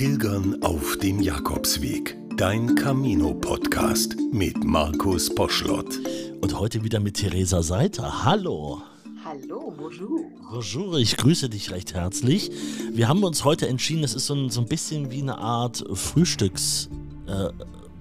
[0.00, 2.16] Pilgern auf dem Jakobsweg.
[2.38, 6.00] Dein Camino-Podcast mit Markus Poschlott.
[6.40, 8.24] Und heute wieder mit Theresa Seiter.
[8.24, 8.80] Hallo.
[9.22, 10.22] Hallo, bonjour.
[10.50, 12.50] Bonjour, ich grüße dich recht herzlich.
[12.94, 15.84] Wir haben uns heute entschieden, es ist so ein, so ein bisschen wie eine Art
[15.92, 16.88] Frühstücks-
[17.26, 17.50] äh,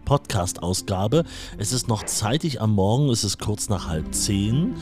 [0.05, 1.23] Podcast-Ausgabe.
[1.59, 4.75] Es ist noch zeitig am Morgen, es ist kurz nach halb zehn.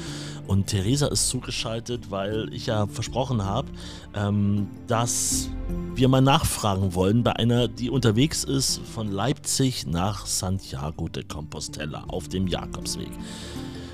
[0.47, 3.67] Und Theresa ist zugeschaltet, weil ich ja versprochen habe,
[4.15, 5.49] ähm, dass
[5.93, 12.05] wir mal nachfragen wollen bei einer, die unterwegs ist von Leipzig nach Santiago de Compostela
[12.07, 13.09] auf dem Jakobsweg.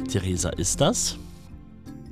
[0.08, 1.18] Theresa, ist das?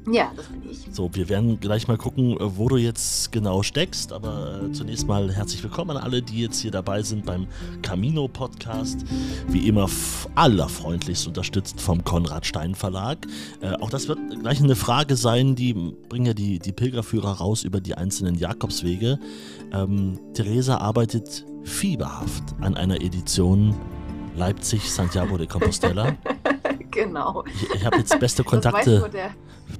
[0.09, 0.79] Ja, das bin ich.
[0.91, 4.11] So, wir werden gleich mal gucken, äh, wo du jetzt genau steckst.
[4.13, 7.47] Aber äh, zunächst mal herzlich willkommen an alle, die jetzt hier dabei sind beim
[7.83, 9.05] Camino Podcast.
[9.47, 9.87] Wie immer
[10.33, 13.27] allerfreundlichst unterstützt vom Konrad Stein Verlag.
[13.61, 17.63] Äh, auch das wird gleich eine Frage sein, die bringen ja die, die Pilgerführer raus
[17.63, 19.19] über die einzelnen Jakobswege.
[19.71, 23.75] Ähm, Theresa arbeitet fieberhaft an einer Edition
[24.35, 26.15] Leipzig Santiago de Compostela.
[26.91, 27.43] genau.
[27.45, 28.79] Ich, ich habe jetzt beste Kontakte.
[28.79, 29.31] Das weiß nur der,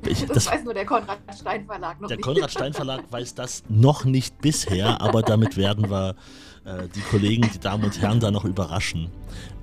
[0.08, 2.25] Ich- das, weiß nur der Konrad Stein Verlag noch Der nicht.
[2.25, 6.16] Konrad Stein Verlag weiß das noch nicht bisher, aber damit werden wir
[6.66, 9.09] äh, die Kollegen, die Damen und Herren da noch überraschen.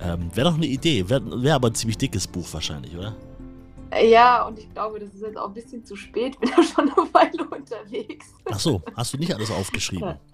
[0.01, 3.15] Ähm, Wäre doch eine Idee, wäre wär aber ein ziemlich dickes Buch wahrscheinlich, oder?
[4.03, 6.39] Ja, und ich glaube, das ist jetzt auch ein bisschen zu spät.
[6.39, 8.27] Bin ja schon eine Weile unterwegs.
[8.51, 10.15] Ach so, hast du nicht alles aufgeschrieben?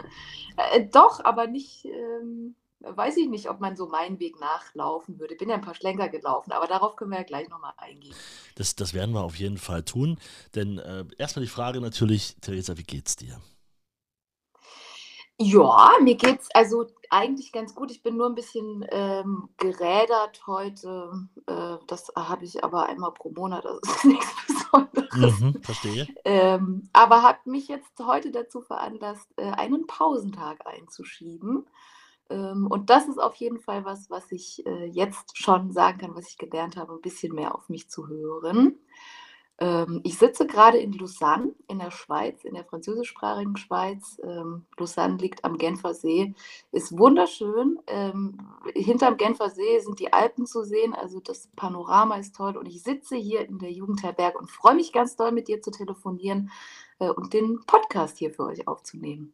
[0.74, 5.36] Äh, doch, aber nicht, ähm, weiß ich nicht, ob man so meinen Weg nachlaufen würde.
[5.36, 8.16] Bin ja ein paar Schlenker gelaufen, aber darauf können wir ja gleich nochmal eingehen.
[8.56, 10.20] Das, das werden wir auf jeden Fall tun.
[10.54, 13.40] Denn äh, erstmal die Frage natürlich, Theresa, wie geht's dir?
[15.38, 17.92] Ja, mir geht's also eigentlich ganz gut.
[17.92, 21.28] Ich bin nur ein bisschen ähm, gerädert heute.
[21.46, 25.40] Äh, das habe ich aber einmal pro Monat, das ist nichts Besonderes.
[25.40, 26.08] Mhm, verstehe.
[26.24, 31.68] Ähm, aber hat mich jetzt heute dazu veranlasst, äh, einen Pausentag einzuschieben.
[32.30, 36.16] Ähm, und das ist auf jeden Fall was, was ich äh, jetzt schon sagen kann,
[36.16, 38.80] was ich gelernt habe, ein bisschen mehr auf mich zu hören.
[39.58, 44.20] Ähm, ich sitze gerade in Lausanne in der Schweiz, in der französischsprachigen Schweiz.
[44.24, 46.34] Ähm, Lausanne liegt am Genfer See,
[46.72, 47.80] ist wunderschön.
[48.74, 52.58] Hinterm Genfer See sind die Alpen zu sehen, also das Panorama ist toll.
[52.58, 55.72] Und ich sitze hier in der Jugendherberge und freue mich ganz doll, mit dir zu
[55.72, 56.52] telefonieren
[57.00, 59.34] äh, und den Podcast hier für euch aufzunehmen.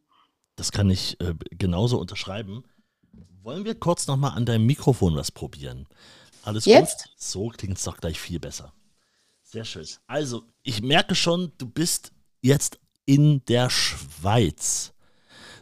[0.55, 2.63] Das kann ich äh, genauso unterschreiben.
[3.43, 5.87] Wollen wir kurz nochmal an deinem Mikrofon was probieren?
[6.43, 7.03] Alles Jetzt?
[7.05, 7.13] gut?
[7.17, 8.73] So klingt es doch gleich viel besser.
[9.43, 9.85] Sehr schön.
[10.07, 14.93] Also, ich merke schon, du bist jetzt in der Schweiz.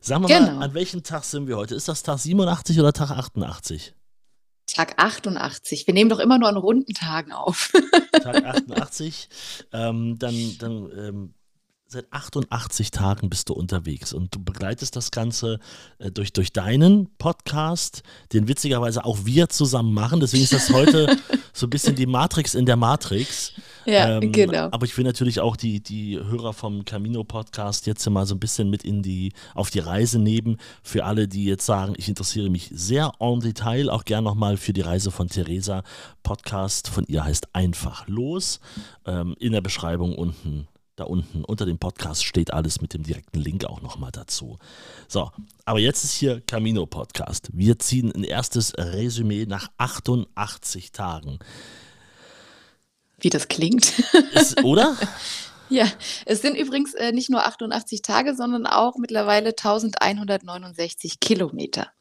[0.02, 0.56] Sagen wir Genau.
[0.56, 1.76] mal, an welchem Tag sind wir heute?
[1.76, 3.94] Ist das Tag 87 oder Tag 88?
[4.68, 5.88] Tag 88.
[5.88, 7.72] Wir nehmen doch immer nur an runden Tagen auf.
[8.12, 9.30] Tag 88.
[9.74, 11.34] ähm, dann dann ähm,
[11.92, 15.60] seit 88 Tagen bist du unterwegs und du begleitest das Ganze
[15.98, 20.20] äh, durch, durch deinen Podcast, den witzigerweise auch wir zusammen machen.
[20.20, 21.18] Deswegen ist das heute
[21.54, 23.54] so ein bisschen die Matrix in der Matrix.
[23.86, 24.70] ja, Ähm, genau.
[24.70, 28.40] Aber ich will natürlich auch die, die Hörer vom Camino Podcast jetzt mal so ein
[28.40, 30.58] bisschen mit in die, auf die Reise nehmen.
[30.84, 34.74] Für alle, die jetzt sagen, ich interessiere mich sehr en Detail, auch gern nochmal für
[34.74, 35.84] die Reise von Theresa.
[36.22, 38.60] Podcast von ihr heißt Einfach los.
[39.08, 40.68] Ähm, in der Beschreibung unten,
[41.00, 44.58] da unten unter dem Podcast steht alles mit dem direkten Link auch nochmal dazu.
[45.08, 45.32] So,
[45.66, 47.50] aber jetzt ist hier Camino Podcast.
[47.54, 51.40] Wir ziehen ein erstes Resümee nach 88 Tagen.
[53.20, 53.94] Wie das klingt.
[54.34, 54.96] Ist, oder?
[55.72, 55.86] Ja,
[56.26, 61.92] es sind übrigens äh, nicht nur 88 Tage, sondern auch mittlerweile 1169 Kilometer.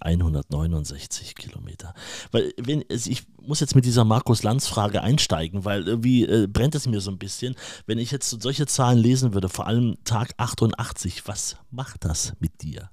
[0.00, 1.94] 1169 Kilometer.
[2.30, 7.00] Weil, wenn, ich muss jetzt mit dieser Markus-Lanz-Frage einsteigen, weil irgendwie äh, brennt es mir
[7.00, 7.54] so ein bisschen.
[7.86, 12.34] Wenn ich jetzt so solche Zahlen lesen würde, vor allem Tag 88, was macht das
[12.40, 12.90] mit dir?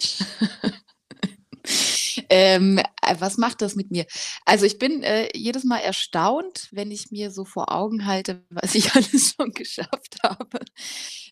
[2.34, 4.06] Ähm, äh, was macht das mit mir?
[4.46, 8.74] Also ich bin äh, jedes Mal erstaunt, wenn ich mir so vor Augen halte, was
[8.74, 10.60] ich alles schon geschafft habe.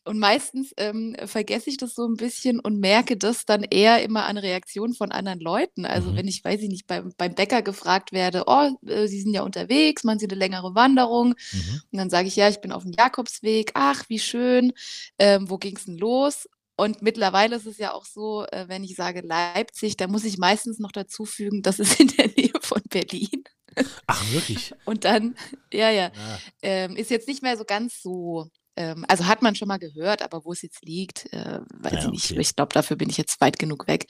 [0.04, 4.26] Und meistens ähm, vergesse ich das so ein bisschen und merke das dann eher immer
[4.26, 5.86] an Reaktionen von anderen Leuten.
[5.86, 6.16] Also Mhm.
[6.16, 9.42] wenn ich, weiß ich nicht, beim, beim Bäcker gefragt werde, oh, äh, Sie sind ja
[9.42, 11.34] unterwegs, machen Sie eine längere Wanderung?
[11.52, 11.82] Mhm.
[11.92, 13.72] Und dann sage ich, ja, ich bin auf dem Jakobsweg.
[13.74, 14.72] Ach, wie schön.
[15.18, 16.48] Ähm, wo ging es denn los?
[16.80, 20.38] Und mittlerweile ist es ja auch so, äh, wenn ich sage Leipzig, da muss ich
[20.38, 23.44] meistens noch dazu fügen, das ist in der Nähe von Berlin.
[24.06, 24.72] Ach, wirklich?
[24.86, 25.36] Und dann,
[25.72, 29.54] ja, ja, Ah, ähm, ist jetzt nicht mehr so ganz so, ähm, also hat man
[29.54, 32.30] schon mal gehört, aber wo es jetzt liegt, äh, weiß Ja, ich nicht.
[32.32, 32.40] okay.
[32.40, 34.06] Ich glaube, dafür bin ich jetzt weit genug weg.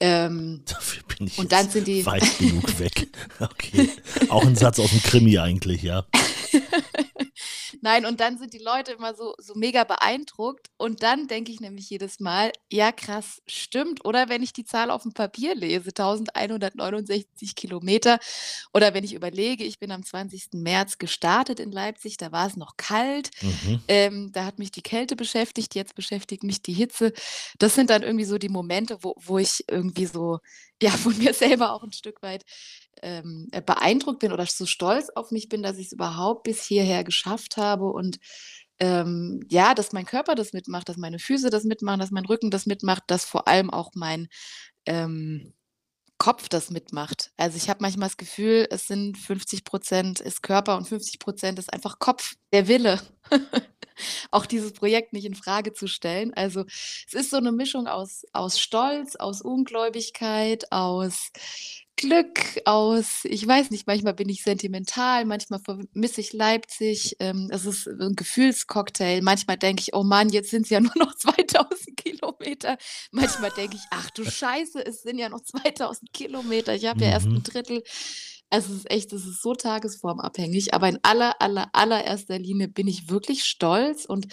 [0.00, 3.08] Ähm, dafür bin ich und dann sind die, weit genug weg.
[3.40, 3.88] Okay.
[4.28, 6.04] Auch ein Satz aus dem Krimi eigentlich, ja.
[7.80, 11.60] Nein, und dann sind die Leute immer so so mega beeindruckt und dann denke ich
[11.60, 17.54] nämlich jedes Mal: „Ja krass, stimmt.“ Oder wenn ich die Zahl aufm Papier lese, 1.169
[17.56, 18.18] Kilometer
[18.72, 20.58] oder wenn ich überlege, ich bin am 20.
[20.62, 23.82] März gestartet in Leipzig, da war es noch kalt, Mhm.
[23.88, 27.12] ähm, da hat mich die Kälte beschäftigt, jetzt beschäftigt mich die Hitze.
[27.58, 30.38] Das sind dann irgendwie so die Momente, wo wo ich irgendwie so,
[30.82, 32.44] ja, von mir selber auch 'n Stück weit,
[33.02, 37.04] ähm, äh, beeindruckt bin oder so stolz auf mich bin, dass ich's überhaupt bis hierher
[37.04, 38.18] geschafft habe und,
[38.80, 42.50] ähm, ja, dass mein Körper das mitmacht, dass meine Füße das mitmachen, dass mein Rücken
[42.50, 44.28] das mitmacht, dass vor allem auch mein,
[44.86, 45.54] ähm,
[46.18, 47.32] Kopf das mitmacht.
[47.36, 51.98] Also, ich habe manchmal das Gefühl, es sind 50% ist Körper und 50% ist einfach
[51.98, 53.00] Kopf, der Wille,
[54.30, 56.32] auch dieses Projekt nicht infrage zu stellen.
[56.34, 56.64] Also,
[57.06, 61.30] es ist so 'ne Mischung aus aus Stolz, aus Ungläubigkeit, aus
[61.98, 67.14] Glück, aus ich weiß nicht, manchmal bin ich sentimental, manchmal vermisse ich Leipzig.
[67.20, 69.22] Ähm, es ist 'n Gefühlscocktail.
[69.22, 72.78] Manchmal denke ich: „Oh Mann, jetzt sind's ja nur noch 2.000 Kilometer.“
[73.12, 76.74] Manchmal denke ich: „Ach du Scheiße, es sind ja noch 2.000 Kilometer.
[76.74, 77.42] Ich habe ja erst 'n Mhm.
[77.44, 77.84] Drittel.“
[78.50, 82.88] Also, es ist echt das ist so tagesformabhängig, aber in aller, aller, allererster Linie bin
[82.88, 84.26] ich wirklich stolz und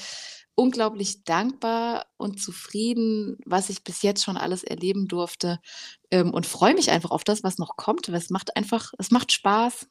[0.56, 5.60] unglaublich dankbar und zufrieden, was ich bis jetzt schon alles erleben durfte,
[6.12, 9.32] ähm, und freue mich einfach auf das, was noch kommt, es macht einfach es macht
[9.32, 9.88] Spaß.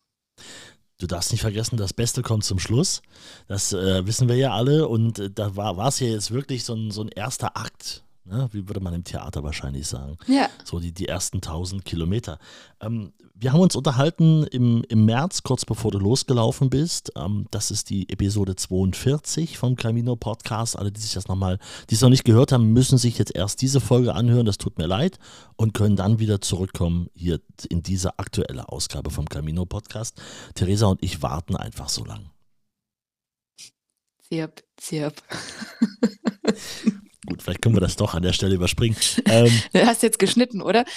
[1.01, 3.01] Du darfst nicht vergessen, das Beste kommt zum Schluss.
[3.49, 6.75] Das, äh, wissen wir ja alle und, äh, da war war's ja jetzt wirklich so
[6.75, 7.56] 'n so 'n 1.
[7.56, 8.49] Akt, ne?
[8.52, 10.17] Wie würde man im Theater wahrscheinlich sagen.
[10.26, 10.49] Ja.
[10.64, 12.38] So die die ersten 1.000 Kilometer.
[12.81, 17.12] Ähm, wir haben uns unterhalten im im März, kurz bevor du losgelaufen bist.
[17.17, 20.78] Ähm, das ist die Episode 42 vom Camino Podcast.
[20.78, 21.58] Alle, die sich das noch mal
[21.88, 24.87] die's noch nicht gehört haben, müssen sich jetzt erst diese Folge anhören, das tut mir
[24.87, 25.19] leid,
[25.56, 30.20] und können dann wieder zurückkommen hier in diese aktuelle Ausgabe vom Camino Podcast.
[30.55, 32.31] Theresa und ich warten einfach so lang.
[34.28, 35.22] Zirp, zirp.
[37.31, 38.97] Gut, vielleicht können wir das doch an der Stelle überspringen.
[39.27, 40.85] Ähm, Du hast jetzt geschnitten, oder?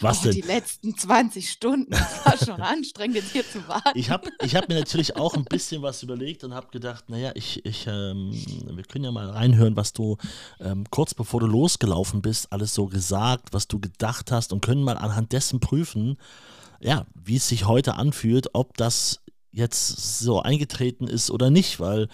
[0.00, 0.32] Was Oh, denn?
[0.34, 3.98] die letzten 20 Stunden, das war schon anstrengend, jetzt hier zu warten.
[3.98, 7.18] Ich habe ich habe mir natürlich auch 'n bisschen was überlegt und habe gedacht: „Na
[7.18, 8.30] ja, ich ich, ähm
[8.70, 10.16] wir können ja mal reinhören, was du,
[10.60, 14.82] ähm, kurz bevor du losgelaufen bist, alles so gesagt, was du gedacht hast und können
[14.82, 16.16] mal anhand dessen prüfen,
[16.80, 19.20] ja, wie es sich heute anfühlt, ob das
[19.52, 22.08] jetzt so eingetreten ist oder nicht.“ Weil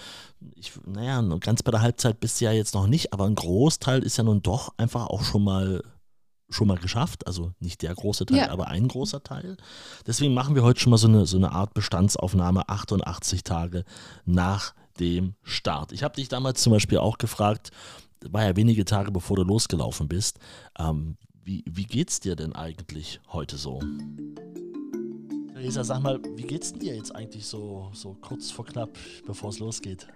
[0.54, 3.34] ich na ja, ganz bei der Halbzeit bist du ja jetzt noch nicht, aber 'n
[3.34, 5.82] Großteil ist ja nun doch einfach auch schon mal
[6.48, 7.26] schon mal geschafft.
[7.26, 8.50] Also, nicht der große Teil, Ja.
[8.50, 9.56] aber ein großer Teil.
[10.06, 13.84] Deswegen machen wir heute schon mal so 'ne so 'ne Art Bestandsaufnahme 88 Tage
[14.24, 15.90] nach dem Start.
[15.92, 17.70] Ich habe dich damals zum Beispiel auch gefragt
[18.30, 20.38] war ja wenige Tage bevor du losgelaufen bist,
[20.78, 23.80] ähm, wie wie geht's dir denn eigentlich heute so?
[25.56, 28.90] Theresa, sag mal, wie geht's dir jetzt eigentlich so so kurz vor knapp,
[29.26, 30.06] bevor's losgeht?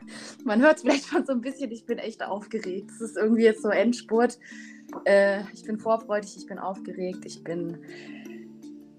[0.45, 2.91] Man hört's vielleicht schon so 'n bisschen, ich bin echt aufgeregt.
[2.91, 4.39] Es ist irgendwie jetzt so Endspurt.
[5.07, 7.79] Äh, ich bin vorfreudig, ich bin aufgeregt, ich bin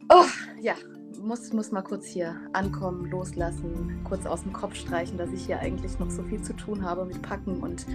[0.09, 0.25] oh,
[0.59, 0.73] ja,
[1.21, 5.99] muss muss mal kurz hier ankommen, loslassen, kurz aus'm Kopf streichen, dass ich hier eigentlich
[5.99, 7.85] noch so viel zu tun habe mit Packen und,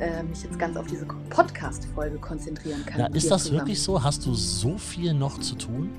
[0.00, 3.60] äh, mich jetzt ganz auf diese Podcast-Folge konzentrieren kann Ja, ist das zusammen.
[3.60, 4.02] wirklich so?
[4.02, 5.90] Hast du so viel noch zu tun?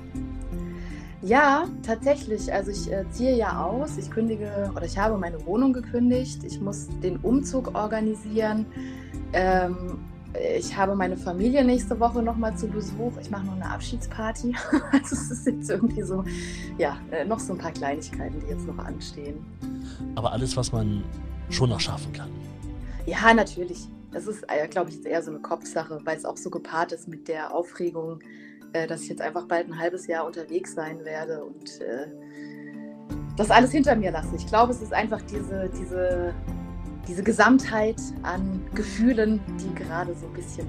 [1.24, 2.52] Ja, tatsächlich.
[2.52, 3.96] Also, ich, äh, ziehe ja aus.
[3.96, 6.44] Ich kündige oder ich habe meine Wohnung gekündigt.
[6.44, 8.66] Ich muss den Umzug organisieren.
[9.32, 9.98] Ähm,
[10.58, 13.12] ich habe meine Familie nächste Woche noch mal zu Besuch.
[13.22, 14.54] Ich mache noch 'ne Abschiedsparty.
[14.92, 16.24] Also, es ist jetzt irgendwie so,
[16.76, 19.46] ja, äh, noch so 'n paar Kleinigkeiten, die jetzt noch anstehen.
[20.16, 21.04] Aber alles, was man
[21.48, 22.28] schon noch schaffen kann.
[23.06, 23.88] Ja, natürlich.
[24.12, 27.08] Das ist, äh, glaube ich, jetzt eher so 'ne Kopfsache, weil's auch so gepaart ist
[27.08, 28.18] mit der Aufregung,
[28.74, 32.06] äh, dass ich jetzt einfach bald 'n halbes Jahr unterwegs sein werde und, äh,
[33.36, 34.36] das alles hinter mir lasse.
[34.36, 36.34] Ich glaube, es ist einfach diese diese
[37.08, 40.66] diese Gesamtheit an Gefühlen, die gerade so 'n bisschen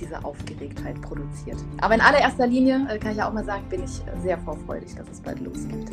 [0.00, 1.58] diese Aufgeregtheit produziert.
[1.80, 4.94] Aber in allererster Linie, äh, kann ich ja auch mal sagen, bin ich, sehr vorfreudig,
[4.96, 5.90] dass es bald losgeht.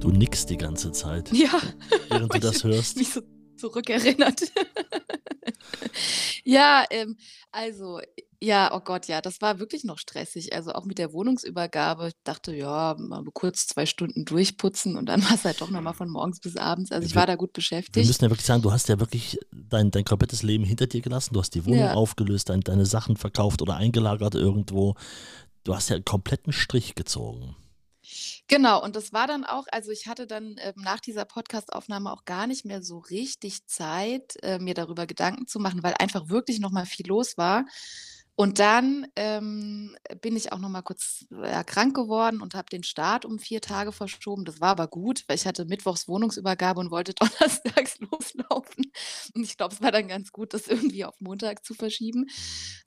[0.00, 1.50] Du nickst die ganze Zeit, Ja,
[2.08, 2.96] während du ich das hörst.
[2.98, 3.20] mich so
[3.56, 4.42] zurückerinnert.
[6.44, 7.16] Ja, ähm,
[7.50, 8.00] also,
[8.46, 10.52] ja, oh Gott, ja, das war wirklich noch stressig.
[10.54, 12.08] Also, auch mit der Wohnungsübergabe.
[12.08, 15.94] Ich dachte: „Ja, mal kurz 2 Stunden durchputzen“ und dann war's halt doch noch mal
[15.94, 16.92] von morgens bis abends.
[16.92, 17.52] Also, ich Wir war da gut
[17.94, 18.06] wir beschäftigt.
[18.06, 21.34] müssen ja wirklich sagen, du hast ja wirklich dein dein komplettes Leben hinter dir gelassen.
[21.34, 21.96] Du hast die Wohnung Ja.
[21.96, 24.96] aufgelöst, dein deine Sachen verkauft oder eingelagert irgendwo.
[25.64, 27.56] Du hast ja 'n kompletten Strich gezogen.
[28.48, 32.24] Genau, und das war dann auch also, ich hatte dann, ähm, nach dieser Podcastaufnahme auch
[32.24, 36.60] gar nicht mehr so richtig Zeit, äh, mir darüber Gedanken zu machen, weil einfach wirklich
[36.60, 37.64] noch mal viel los war.
[38.38, 42.82] Und dann, ähm, bin ich auch noch mal kurz, ja, krank geworden und habe den
[42.82, 44.44] Start um 4 Tage verschoben.
[44.44, 47.14] Das war aber gut, weil ich hatte mittwochs Wohnungsübergabe und wollte
[47.80, 48.92] donnerstags loslaufen.
[49.34, 52.26] Und ich glaube, es war dann ganz gut, das irgendwie auf Montag zu verschieben,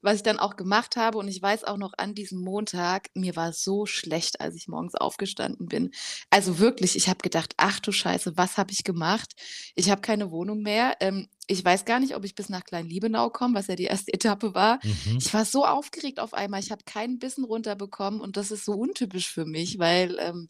[0.01, 1.17] was ich dann auch gemacht habe.
[1.17, 4.95] Und ich weiß auch noch an diesem Montag, mir war so schlecht, als ich morgens
[4.95, 5.91] aufgestanden bin.
[6.29, 9.33] Also wirklich, ich habe gedacht: „Ach du Scheiße, was habe ich gemacht?
[9.75, 10.95] Ich habe keine Wohnung mehr.
[10.99, 14.13] Ähm, ich weiß gar nicht, ob ich bis nach Klein-Liebenau komme“, was ja die erste
[14.13, 14.79] Etappe war.
[14.83, 15.17] Mhm.
[15.19, 16.59] Ich war so aufgeregt auf einmal.
[16.61, 20.49] Ich habe keinen Bissen runterbekommen und das ist so untypisch für mich, weil, ähm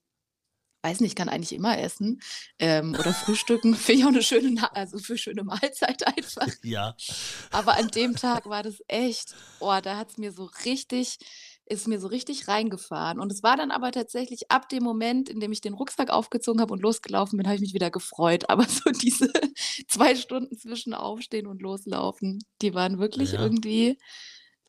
[0.84, 2.22] weiß nicht, ich kann eigentlich immer essen,
[2.60, 3.76] ähm, oder frühstücken.
[3.76, 6.48] Finde ich auch 'ne schöne Na also für schöne Mahlzeit einfach.
[6.64, 6.96] Ja.
[7.52, 11.18] Aber an dem Tag war das echt oh, da hat's mir so richtig
[11.70, 13.20] ist mir so richtig reingefahren.
[13.20, 16.60] Und es war dann aber tatsächlich ab dem Moment, in dem ich den Rucksack aufgezogen
[16.62, 18.50] habe und losgelaufen bin, habe ich mich wieder gefreut.
[18.50, 19.32] Aber so diese
[19.88, 23.42] 2 Stunden zwischen Aufstehen und Loslaufen, die waren wirklich Ja.
[23.44, 23.98] irgendwie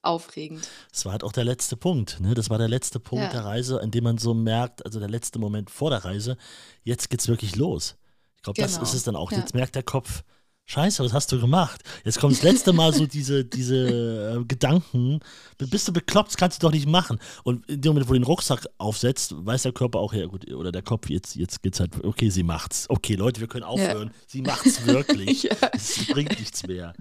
[0.02, 0.66] aufregend.
[0.92, 2.35] Es war halt auch der letzte Punkt, ne?
[2.35, 3.30] Das war der letzte Punkt Ja.
[3.30, 6.37] der Reise, an dem man so merkt also der letzte Moment vor der Reise,
[6.85, 7.97] jetzt geht's wirklich los.
[8.37, 9.33] Ich glaube, das ist Genau, es dann auch.
[9.33, 9.38] ja.
[9.38, 10.23] Jetzt merkt der Kopf:
[10.71, 15.19] „Scheiße, was hast du gemacht?“ Jetzt kommt das letzte Mal so diese diese, äh, Gedanken:
[15.59, 16.29] „B bist du bekloppt?
[16.29, 19.35] Das kannst du doch nicht machen.“ Und in dem Moment, wo du den Rucksack aufsetzt,
[19.37, 22.45] weiß der Körper auch: „Ja gut“ oder der Kopf: „Jetzt jetzt geht's halt okay, sie
[22.45, 22.89] macht's.
[22.89, 24.12] Okay, Leute, wir können aufhören.
[24.29, 25.43] Sie macht's wirklich.
[25.50, 25.57] Ja.
[25.73, 26.93] Es bringt nichts mehr.“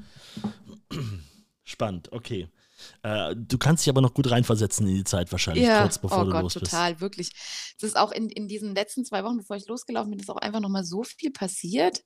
[1.64, 2.48] Spannend, okay.
[3.04, 6.24] Äh, du kannst dich aber noch gut reinversetzen in die Zeit wahrscheinlich, Ja, kurz bevor
[6.24, 6.72] oh du Gott, los bist.
[6.72, 7.32] total, wirklich.
[7.78, 10.38] Es ist auch in in diesen letzten 2 Wochen, bevor ich losgelaufen bin, ist auch
[10.38, 12.04] einfach noch mal so viel passiert.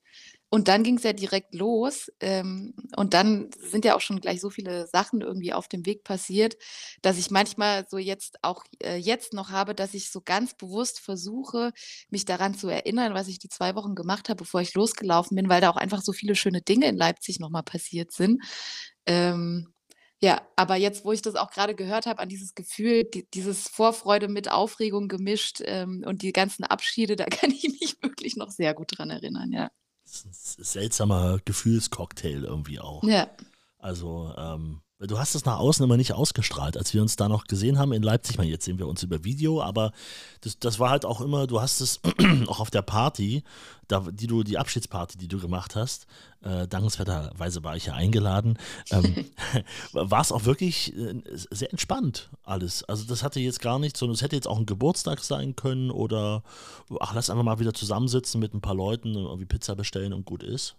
[0.50, 2.10] Und dann ging's ja direkt los.
[2.20, 6.04] Ähm, und dann sind ja auch schon gleich so viele Sachen irgendwie auf dem Weg
[6.04, 6.56] passiert,
[7.02, 11.00] dass ich manchmal so jetzt auch äh, jetzt noch habe, dass ich so ganz bewusst
[11.00, 11.72] versuche,
[12.10, 15.50] mich daran zu erinnern, was ich die 2 Wochen gemacht habe, bevor ich losgelaufen bin,
[15.50, 18.42] weil da auch einfach so viele schöne Dinge in Leipzig noch mal passiert sind.
[19.06, 19.73] Ähm,
[20.24, 23.68] ja, aber jetzt, wo ich das auch grade gehört habe, an dieses Gefühl, die dieses
[23.68, 28.50] Vorfreude mit Aufregung gemischt, ähm, und die ganzen Abschiede, da kann ich mich wirklich noch
[28.50, 29.70] sehr gut dran erinnern, ja.
[30.06, 33.04] Das ist 'n s seltsamer Gefühlscocktail irgendwie auch.
[33.04, 33.30] Ja.
[33.80, 36.78] Also, ähm, du hast es nach außen immer nicht ausgestrahlt.
[36.78, 39.24] Als wir uns da noch gesehen haben in Leipzig meine, jetzt sehen wir uns über
[39.24, 39.92] Video, aber
[40.42, 42.00] das das war halt auch immer du hast es
[42.48, 43.44] auch auf der Party,
[43.88, 46.08] da die du die Abschiedsparty, die du gemacht hast,
[46.42, 48.58] äh, dankenswerterweise war ich ja eingeladen,
[48.92, 49.26] ähm,
[49.94, 52.84] war's auch wirklich, äh, sehr entspannt alles.
[52.84, 55.92] Also, das hatte jetzt gar nichts sondern es hätte jetzt auch 'n Geburtstag sein können
[55.92, 56.44] oder:
[57.00, 60.26] „Ach, lass einfach mal wieder zusammensitzen mit 'n paar Leuten und irgendwie Pizza bestellen und
[60.26, 60.76] gut ist.“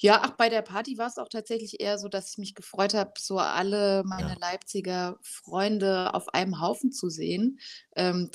[0.00, 3.12] Ja, ach, bei der Party war's auch tatsächlich eher so, dass ich mich gefreut habe,
[3.18, 4.38] so alle meine Ja.
[4.40, 7.58] Leipziger Freunde auf einem Haufen zu sehen.
[7.96, 8.30] Ähm,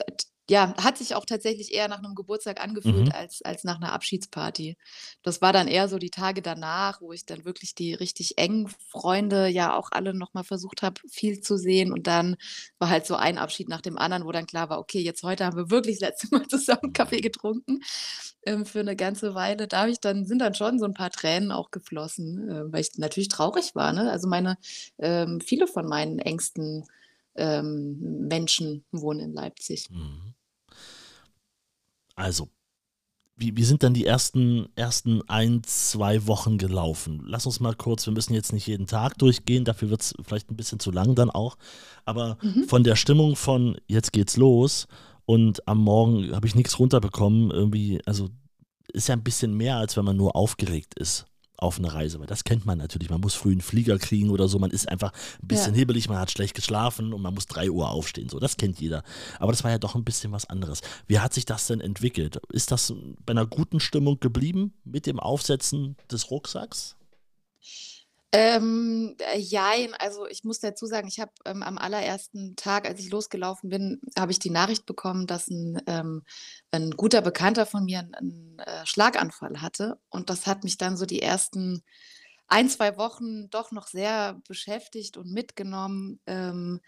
[0.50, 3.14] ja, hat sich auch tatsächlich eher nach 'nem Geburtstag angefühlt Mhm.
[3.14, 4.78] als als nach 'ner Abschiedsparty.
[5.24, 8.68] Das war dann eher so die Tage danach, wo ich dann wirklich die richtig engen
[8.70, 11.92] Freunde ja auch alle noch mal versucht habe, viel zu sehen.
[11.94, 12.38] Und dann
[12.80, 15.46] war halt so ein Abschied nach dem anderen, wo dann klar war: „Okay, jetzt heute
[15.46, 17.22] haben wir wirklich das letzte Mal zusammen Kaffee Mhm.
[17.22, 17.80] getrunken,
[18.46, 21.12] ähm, für 'ne ganze Weile.“ Da habe ich dann sind dann schon so 'n paar
[21.12, 24.12] Tränen auch geflossen, äh, weil ich natürlich traurig war, ne?
[24.12, 24.58] Also, meine
[25.00, 26.86] ähm, viele von meinen engsten,
[27.36, 29.90] ähm, Menschen wohnen in Leipzig.
[29.90, 30.34] Mhm.
[32.18, 32.50] Also,
[33.38, 37.24] wie wie sind dann die ersten ersten 1, 2 Wochen gelaufen?
[37.26, 40.58] Lass uns mal kurz wir müssen jetzt nicht jeden Tag durchgehen, dafür wird's vielleicht 'n
[40.58, 41.58] bisschen zu lang dann auch.
[42.06, 42.66] Aber Mhm.
[42.70, 44.88] von der Stimmung von: „Jetzt geht's los“
[45.26, 48.30] und am Morgen habe ich nix runterbekommen, irgendwie also,
[48.94, 52.28] ist ja 'n bisschen mehr, als wenn man nur aufgeregt ist auf 'ne Reise, weil
[52.28, 53.10] das kennt man natürlich.
[53.10, 55.12] Man muss früh 'n Flieger kriegen oder so, man ist einfach
[55.42, 55.80] 'n bisschen Ja.
[55.80, 59.04] hibbelig, man hat schlecht geschlafen und man muss 3:00 aufstehen, so, das kennt jeder.
[59.40, 60.82] Aber das war ja doch 'n bisschen was anderes.
[61.08, 62.40] Wie hat sich das denn entwickelt?
[62.52, 62.94] Ist das
[63.26, 66.96] bei 'ner guten Stimmung geblieben mit dem Aufsetzen des Rucksacks?
[68.34, 69.94] Ähm, äh, jein.
[69.94, 74.02] Also, ich muss dazu sagen, ich habe, ähm, am allerersten Tag, als ich losgelaufen bin,
[74.20, 76.24] habe ich die Nachricht bekommen, dass 'n ähm,
[76.74, 80.00] 'n guter Bekannter von mir 'n 'n, äh, Schlaganfall hatte.
[80.10, 81.84] Und das hat mich dann so die ersten
[82.50, 86.20] 1, 2 Wochen doch noch sehr beschäftigt und mitgenommen.
[86.28, 86.82] Ähm,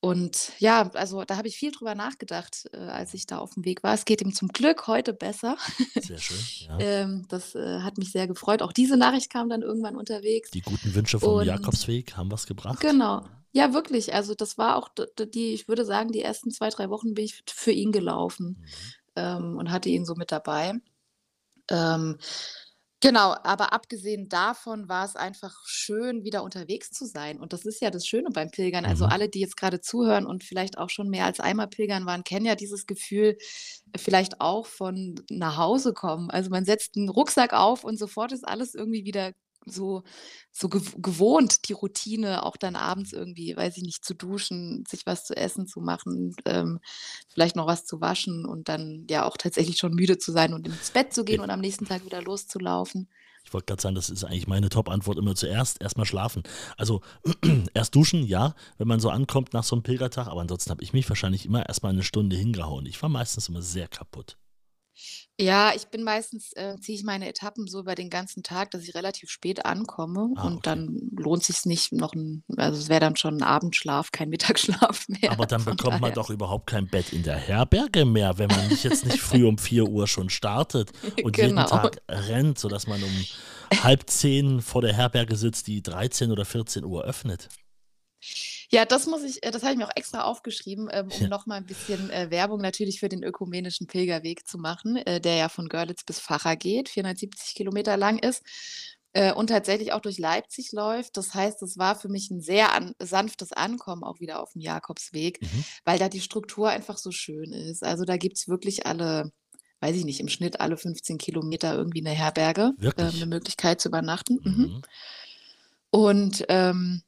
[0.00, 3.82] und ja, also, da habe ich viel drüber nachgedacht, äh, als ich da auf'm Weg
[3.82, 3.94] war.
[3.94, 5.56] Es geht ihm zum Glück heute besser.
[6.00, 6.38] Sehr schön,
[6.68, 6.78] ja.
[6.78, 8.60] Ähm, das, äh, hat mich sehr gefreut.
[8.62, 10.50] Auch diese Nachricht kam dann irgendwann unterwegs.
[10.50, 12.80] Die guten Wünsche vom Und Jakobsweg haben was gebracht?
[12.80, 13.24] Genau.
[13.52, 14.12] Ja, wirklich.
[14.14, 17.42] Also, das war auch die ich würde sagen, die ersten 2, 3 Wochen bin ich
[17.46, 18.66] für ihn gelaufen, Mhm.
[19.16, 20.74] ähm, und hatte ihn so mit dabei.
[21.70, 22.18] Ähm,
[23.04, 27.38] genau, aber abgesehen davon war's einfach schön, wieder unterwegs zu sein.
[27.40, 28.84] Und das ist ja das Schöne beim Pilgern.
[28.84, 29.10] Also, Mhm.
[29.10, 32.46] alle, die jetzt grade zuhören und vielleicht auch schon mehr als einmal pilgern waren, kennen
[32.46, 33.36] ja dieses Gefühl
[33.96, 36.30] vielleicht auch von nach Hause kommen.
[36.30, 39.32] Also, man setzt 'n Rucksack auf und sofort ist alles irgendwie wieder
[39.66, 40.02] so,
[40.52, 45.24] so gewohnt, die Routine, auch dann abends irgendwie, weiß ich nicht, zu duschen, sich was
[45.24, 46.80] zu essen zu machen, ähm,
[47.28, 50.66] vielleicht noch was zu waschen und dann ja auch tatsächlich schon müde zu sein und
[50.66, 53.08] ins Bett zu gehen und am nächsten Tag wieder loszulaufen.
[53.44, 56.42] Ich wollte gerade sagen, das ist eigentlich meine Top-Antwort immer zuerst, erstmal schlafen.
[56.78, 57.02] Also
[57.74, 60.92] erst duschen, ja, wenn man so ankommt nach so einem Pilgertag, aber ansonsten habe ich
[60.92, 62.86] mich wahrscheinlich immer erstmal eine Stunde hingehauen.
[62.86, 64.38] Ich war meistens immer sehr kaputt.
[65.40, 68.84] Ja, ich bin meistens äh, ziehe ich meine Etappen so über den ganzen Tag, dass
[68.84, 70.66] ich relativ spät ankomme Ah, und okay.
[70.66, 75.08] dann lohnt sich's nicht noch 'n also, es wäre dann schon 'n Abendschlaf, kein Mittagsschlaf
[75.08, 76.12] mehr, Aber dann von bekommt man daher.
[76.12, 79.56] doch überhaupt kein Bett in der Herberge mehr, wenn man nicht jetzt nicht früh um
[79.56, 81.64] 4 Uhr schon startet und jeden Genau.
[81.64, 83.26] Tag rennt, sodass man um
[83.74, 87.48] halb zehn vor der Herberge sitzt, die 13 oder 14 Uhr öffnet.
[88.72, 91.28] Ja, das muss ich äh, das habe ich mir auch extra aufgeschrieben, ähm, um Ja.
[91.28, 95.36] noch mal 'n bisschen, äh, Werbung natürlich für den ökumenischen Pilgerweg zu machen, äh, der
[95.36, 98.42] ja von Görlitz bis Vacha geht, 470 Kilometer lang ist,
[99.12, 101.16] äh, und tatsächlich auch durch Leipzig läuft.
[101.16, 105.40] Das heißt, es war für mich 'n sehr an sanftes Ankommen auch wieder aufm Jakobsweg,
[105.42, 105.64] Mhm.
[105.84, 107.82] weil da die Struktur einfach so schön ist.
[107.84, 109.30] Also, da gibt's wirklich alle
[109.80, 113.18] weiß ich nicht, im Schnitt alle 15 Kilometer irgendwie 'ne Herberge, ähm, Wirklich?
[113.18, 114.38] 'ne Möglichkeit zu übernachten.
[114.42, 114.68] Mhm.
[114.68, 114.84] Mhm.
[115.94, 117.02] Und, ähm,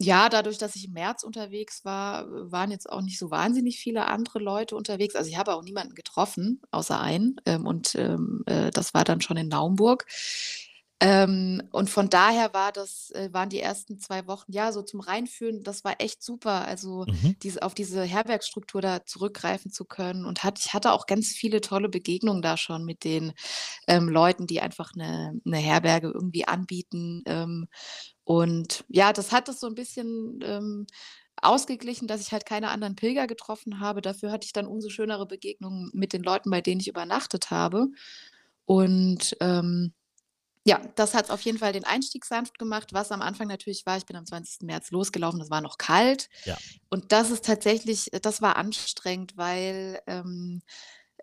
[0.00, 4.06] ja, dadurch, dass ich im März unterwegs war, waren jetzt auch nicht so wahnsinnig viele
[4.06, 5.14] andere Leute unterwegs.
[5.16, 9.20] Also, ich habe auch niemanden getroffen, außer einen, ähm, und, ähm, äh, das war dann
[9.20, 10.06] schon in Naumburg.
[11.00, 15.00] Ähm, und von daher war das äh, waren die ersten 2 Wochen, ja, so zum
[15.00, 16.66] Reinfühlen, das war echt super.
[16.66, 17.34] Also, Mhm.
[17.42, 21.60] diese auf diese Herbergsstruktur da zurückgreifen zu können und hat ich hatte auch ganz viele
[21.60, 23.32] tolle Begegnungen da schon mit den,
[23.88, 27.22] ähm, Leuten, die einfach 'ne 'ne Herberge irgendwie anbieten.
[27.26, 27.68] Ähm,
[28.24, 30.86] und ja, das hat das so 'n bisschen, ähm,
[31.42, 34.02] ausgeglichen, dass ich halt keine anderen Pilger getroffen habe.
[34.02, 37.88] Dafür hatte ich dann umso schönere Begegnungen mit den Leuten, bei denen ich übernachtet habe.
[38.66, 39.94] Und, ähm,
[40.66, 42.92] ja, das hat's auf jeden Fall den Einstieg sanft gemacht.
[42.94, 44.66] Was am Anfang natürlich war, ich bin am 20.
[44.66, 46.28] März losgelaufen, es war noch kalt.
[46.46, 46.58] Ja.
[46.90, 50.62] Und das ist tatsächlich das war anstrengend, weil, ähm,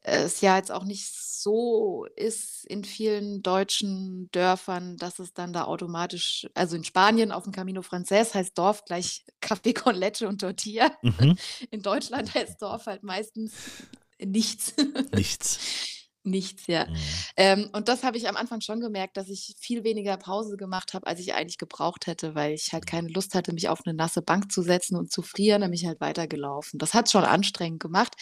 [0.04, 5.66] es ja jetzt auch nicht so ist in vielen deutschen Dörfern, dass es dann da
[5.66, 10.92] automatisch also, in Spanien aufm Camino Frances heißt Dorf gleich Café con Leche und Tortilla.
[11.02, 11.38] Mhm.
[11.70, 13.54] In Deutschland heißt Dorf halt meistens
[14.20, 14.74] nichts.
[15.14, 15.60] Nichts.
[16.26, 16.88] Nichts, ja.
[16.88, 17.26] Mhm.
[17.36, 20.94] Ähm, und das habe ich am Anfang schon gemerkt, dass ich viel weniger Pause gemacht
[20.94, 23.94] habe, als ich eigentlich gebraucht hätte, weil ich halt keine Lust hatte, mich auf 'ne
[23.96, 25.62] nasse Bank zu setzen und zu frieren.
[25.62, 26.78] Dann bin ich halt weitergelaufen.
[26.78, 28.14] Das hat's schon anstrengend gemacht,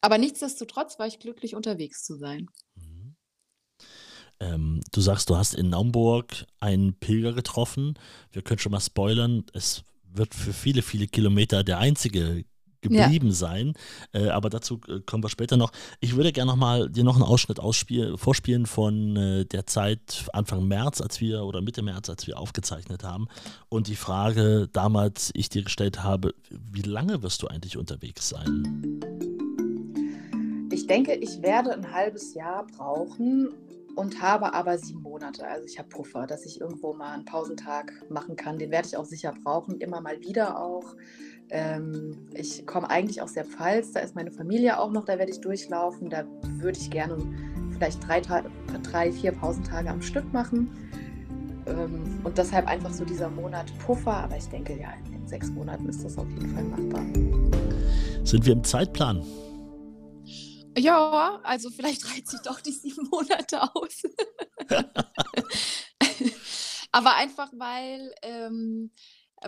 [0.00, 2.48] aber nichtsdestotrotz war ich glücklich, unterwegs zu sein.
[2.76, 3.14] Mhm.
[4.40, 7.94] Ähm, du sagst, du hast in Naumburg einen Pilger getroffen.
[8.32, 12.44] Wir können schon mal spoilern, es wird für viele, viele Kilometer der einzige
[12.90, 13.04] Ja.
[13.04, 13.74] geblieben sein.
[14.12, 15.72] Äh, aber dazu äh, kommen wir später noch.
[16.00, 17.58] Ich würde gerne noch mal dir noch einen Ausschnitt
[18.16, 23.04] vorspielen von äh, der Zeit Anfang März, als wir oder Mitte März, als wir aufgezeichnet
[23.04, 23.28] haben.
[23.68, 29.00] Und die Frage damals ich dir gestellt habe, wie lange wirst du eigentlich unterwegs sein?
[30.72, 33.48] Ich denke, ich werde 'n halbes Jahr brauchen
[33.96, 35.46] und habe aber 7 Monate.
[35.46, 38.58] Also, ich habe Puffer, dass ich irgendwo mal 'n Pausentag machen kann.
[38.58, 40.96] Den werde ich auch sicher brauchen, immer mal wieder auch.
[41.50, 45.30] Ähm, ich komme eigentlich aus der Pfalz, da ist meine Familie auch noch, da werde
[45.30, 46.10] ich durchlaufen.
[46.10, 47.16] Da würde ich gerne
[47.72, 48.44] vielleicht 3 Ta
[48.82, 50.70] 3, 4 Pausentage am Stück machen.
[51.66, 55.50] Ähm, und deshalb einfach so dieser Monat Puffer, aber ich denke, ja, in in 6
[55.50, 57.04] Monaten ist das auf jeden Fall machbar.
[58.24, 59.24] Sind wir im Zeitplan?
[60.76, 64.02] Ja, also vielleicht reizt sich doch die 7 Monate aus.
[66.92, 68.90] Aber einfach, weil ähm,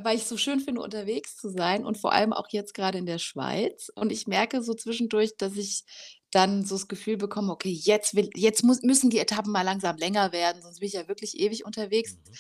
[0.03, 3.07] weil ich's so schön finde, unterwegs zu sein und vor allem auch jetzt grade in
[3.07, 3.91] der Schweiz.
[3.95, 5.85] Und ich merke so zwischendurch, dass ich
[6.33, 9.97] dann so das Gefühl bekomme: „Okay, jetzt will jetzt muss müssen die Etappen mal langsam
[9.97, 12.33] länger werden, sonst bin ich ja wirklich ewig unterwegs.“ Mhm.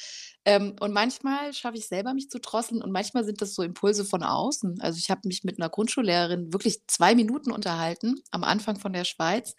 [0.44, 4.04] Ähm, und manchmal schaffe ich selber, mich zu drosseln und manchmal sind das so Impulse
[4.04, 4.80] von außen.
[4.80, 9.04] Also, ich habe mich mit 'ner Grundschullehrerin wirklich 2 Minuten unterhalten am Anfang von der
[9.04, 9.54] Schweiz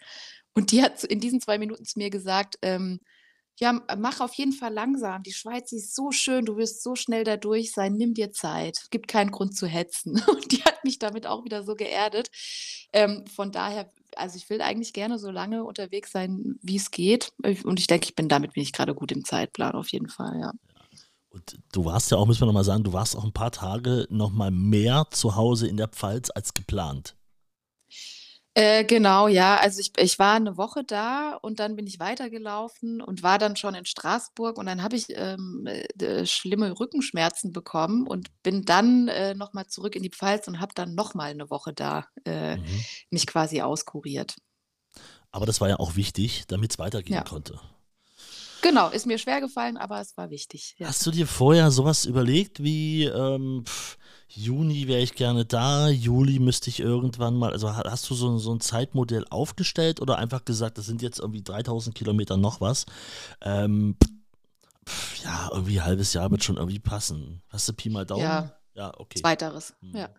[0.54, 3.00] und die hat in diesen 2 Minuten zu mir gesagt, ähm:
[3.60, 5.22] „Ja, mach auf jeden Fall langsam.
[5.24, 7.94] Die Schweiz, ist so schön, du wirst so schnell da durch sein.
[7.94, 8.86] Nimm dir Zeit.
[8.90, 12.28] Gibt keinen Grund zu hetzen.“ Und die hat mich damit auch wieder so geerdet.
[12.92, 17.30] Ähm, von daher also, ich will eigentlich gerne so lange unterwegs sein, wie's geht.
[17.44, 20.08] Ich und ich denke, ich bin damit bin ich grade gut im Zeitplan auf jeden
[20.08, 20.52] Fall, ja.
[21.30, 23.50] Und du warst ja auch, müssen wir noch mal sagen, du warst auch 'n paar
[23.52, 27.14] Tage noch mal mehr zu Hause in der Pfalz als geplant.
[28.58, 29.56] Äh, genau, ja.
[29.58, 33.54] Also, ich ich war 'ne Woche da und dann bin ich weitergelaufen und war dann
[33.54, 39.06] schon in Straßburg und dann habe ich, ähm, äh, schlimme Rückenschmerzen bekommen und bin dann,
[39.06, 42.06] äh, noch mal zurück in die Pfalz und habe dann noch mal 'ne Woche da,
[42.24, 42.84] äh, Mhm.
[43.12, 44.34] mich quasi auskuriert.
[45.34, 47.22] Aber das war ja auch wichtig, damit's weitergehen Ja.
[47.24, 47.60] konnte.
[48.62, 50.74] Genau, ist mir schwer gefallen, aber es war wichtig.
[50.78, 50.88] Ja.
[50.88, 53.96] Hast du dir vorher sowas überlegt wie ähm, pff,
[54.28, 58.52] Juni wäre ich gerne da, Juli müsste ich irgendwann mal, also hast du so, so
[58.52, 62.84] ein Zeitmodell aufgestellt oder einfach gesagt, das sind jetzt irgendwie 3000 Kilometer noch was?
[63.40, 63.96] Ähm,
[64.86, 67.42] pff, ja, irgendwie ein halbes Jahr wird schon irgendwie passen.
[67.48, 68.22] Hast du Pi mal Daumen?
[68.22, 69.20] Ja, ja okay.
[69.20, 69.96] Zweiteres, hm.
[69.96, 70.10] ja.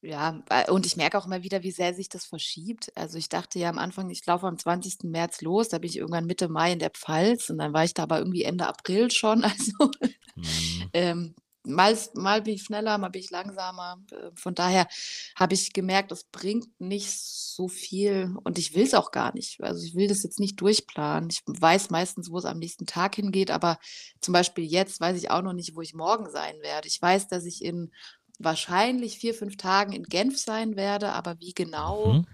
[0.00, 2.92] Ja, und ich merke auch immer wieder, wie sehr sich das verschiebt.
[2.94, 5.02] Also ich dachte ja am Anfang, ich laufe am 20.
[5.02, 7.94] März los, da bin ich irgendwann Mitte Mai in der Pfalz und dann war ich
[7.94, 9.42] da aber irgendwie Ende April schon.
[9.58, 9.90] Also
[10.36, 10.90] mhm.
[10.92, 11.34] ähm,
[11.68, 13.98] mal, mal bin ich schneller, mal bin ich langsamer.
[14.10, 14.88] Äh, von daher
[15.36, 19.62] habe ich gemerkt, es bringt nicht so viel und ich will es auch gar nicht.
[19.62, 21.30] Also ich will das jetzt nicht durchplanen.
[21.30, 23.78] Ich weiß meistens, wo es am nächsten Tag hingeht, aber
[24.20, 26.88] zum Beispiel jetzt weiß ich auch noch nicht, wo ich morgen sein werde.
[26.88, 27.90] Ich weiß, dass ich in
[28.38, 32.26] wahrscheinlich vier, fünf Tagen in Genf sein werde, aber wie genau, mhm.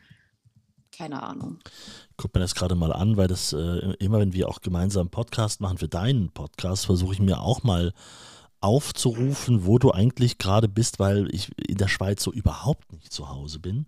[0.93, 1.59] keine Ahnung.
[2.17, 5.61] Guck mir das gerade mal an, weil das äh, immer, wenn wir auch gemeinsam Podcast
[5.61, 7.93] machen für deinen Podcast, versuche ich mir auch mal
[8.65, 13.29] aufzurufen, wo du eigentlich gerade bist, weil ich in der Schweiz so überhaupt nicht zu
[13.29, 13.85] Hause bin.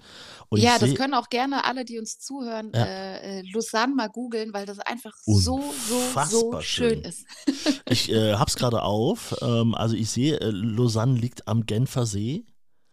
[0.51, 2.85] Und ja, das können auch gerne alle, die uns zuhören, ja.
[2.85, 7.25] äh, äh Lausanne mal googeln, weil das einfach so, so, so schön, ist.
[7.89, 9.35] ich äh, habe es gerade auf.
[9.41, 12.45] Ähm, also ich sehe, äh, Lausanne liegt am Genfer See.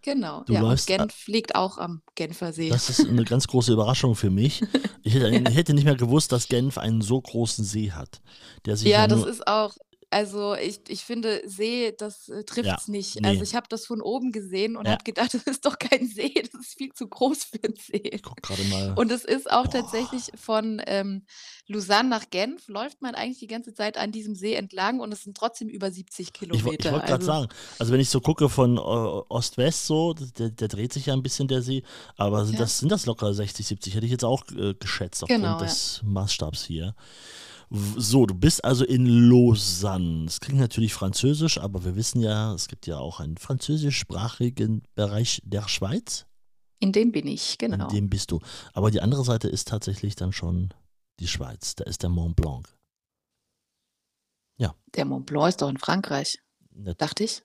[0.04, 2.70] Genau, du ja, läufst, und Genf liegt auch am Genfer See.
[2.70, 4.62] Das ist eine ganz große Überraschung für mich.
[5.02, 5.50] Ich hätte, ja.
[5.50, 8.22] hätte, nicht mehr gewusst, dass Genf einen so großen See hat.
[8.66, 9.76] Der sich ja, ja das ist auch,
[10.14, 13.20] also ich, ich finde, See, das äh, trifft es ja, nicht.
[13.20, 13.28] Nee.
[13.28, 14.94] Also ich habe das von oben gesehen und ja.
[14.94, 18.10] habe gedacht, das ist doch kein See, das ist viel zu groß für ein See.
[18.14, 18.94] Ich guck gerade mal.
[18.96, 19.82] Und es ist auch Boah.
[19.82, 21.26] tatsächlich von ähm,
[21.68, 25.24] Lausanne nach Genf, läuft man eigentlich die ganze Zeit an diesem See entlang und es
[25.24, 26.68] sind trotzdem über 70 Kilometer.
[26.70, 27.48] Ich, ich wollte gerade also, sagen,
[27.80, 31.24] also wenn ich so gucke von äh, Ost-West so, der, der, dreht sich ja ein
[31.24, 31.84] bisschen der See,
[32.18, 32.62] aber sind, ja.
[32.62, 36.02] das, sind das locker 60, 70, hätte ich jetzt auch äh, geschätzt aufgrund genau, des
[36.04, 36.96] Maßstabs hier.
[37.76, 40.26] So, du bist also in Lausanne.
[40.28, 45.42] Es klingt natürlich französisch, aber wir wissen ja, es gibt ja auch einen französischsprachigen Bereich
[45.44, 46.28] der Schweiz.
[46.80, 47.88] In dem bin ich, genau.
[47.88, 48.42] In dem bist du.
[48.74, 50.70] Aber die andere Seite ist tatsächlich dann schon
[51.20, 51.74] die Schweiz.
[51.74, 52.68] Da ist der Mont Blanc.
[54.58, 54.76] Ja.
[54.94, 56.38] Der Mont Blanc ist doch in Frankreich.
[56.76, 57.42] Ne, dachte ich.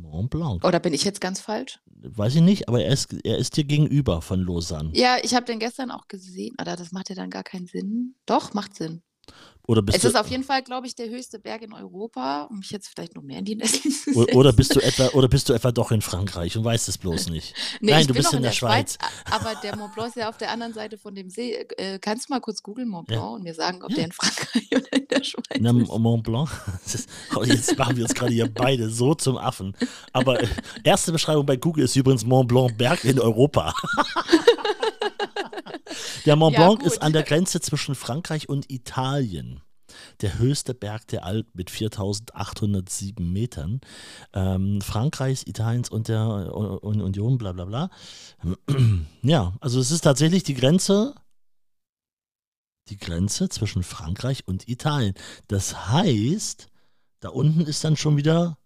[0.00, 0.64] Mont Blanc.
[0.64, 1.80] Oder bin ich jetzt ganz falsch?
[1.86, 4.90] Weiß ich nicht, aber er ist, er ist dir gegenüber von Lausanne.
[4.94, 6.54] Ja, ich habe den gestern auch gesehen.
[6.60, 8.14] Oder das macht ja dann gar keinen Sinn.
[8.26, 9.02] Doch, macht Sinn.
[9.70, 12.58] Oder bist es ist auf jeden Fall, glaube ich, der höchste Berg in Europa, um
[12.58, 14.34] mich jetzt vielleicht noch mehr in die Nässe zu setzen.
[14.34, 17.28] Oder bist du etwa, oder bist du etwa doch in Frankreich und weißt es bloß
[17.28, 17.54] nicht?
[17.80, 18.98] nee, Nein, du bist in, in der, der Schweiz.
[19.00, 19.12] Schweiz.
[19.30, 21.54] Aber der Mont Blanc ist ja auf der anderen Seite von dem See.
[21.76, 23.28] Äh, kannst du mal kurz googeln Mont Blanc ja.
[23.28, 23.96] und mir sagen, ob ja.
[23.96, 25.88] der in Frankreich oder in der Schweiz Na, ist?
[25.88, 26.50] Mont Blanc,
[26.84, 29.76] ist, oh, jetzt machen wir uns gerade hier beide so zum Affen.
[30.12, 30.48] Aber äh,
[30.82, 33.72] erste Beschreibung bei Google ist übrigens Mont Blanc Berg in Europa.
[36.26, 39.62] Der Mont Blanc ja, ist an der Grenze zwischen Frankreich und Italien
[40.20, 43.80] der höchste Berg der Alpen mit 4807 Metern.
[44.32, 47.90] Ähm, Frankreichs, Italiens und der Union, bla bla bla.
[49.22, 51.14] Ja, also es ist tatsächlich die Grenze,
[52.88, 55.14] die Grenze zwischen Frankreich und Italien.
[55.48, 56.68] Das heißt,
[57.20, 58.56] da unten ist dann schon wieder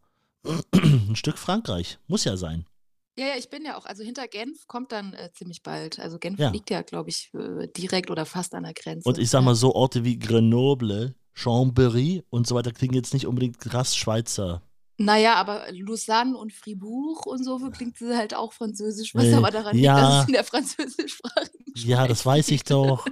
[0.73, 1.99] ein Stück Frankreich.
[2.07, 2.67] Muss ja sein.
[3.17, 6.01] Ja, ja, ich bin ja auch, also hinter Genf kommt dann äh, ziemlich bald.
[6.01, 6.51] Also Genf ja.
[6.51, 9.09] liegt ja, glaube ich, äh, direkt oder fast an der Grenze.
[9.09, 13.27] Und ich sag mal so Orte wie Grenoble, Chambéry und so weiter klingen jetzt nicht
[13.27, 14.63] unbedingt krass Schweizer.
[14.97, 19.51] Naja, aber Lausanne und Fribourg und so klingt sie halt auch französisch, was äh, aber
[19.51, 23.05] daran ja, liegt, dass es in der französischsprachigen Ja, das weiß ich doch.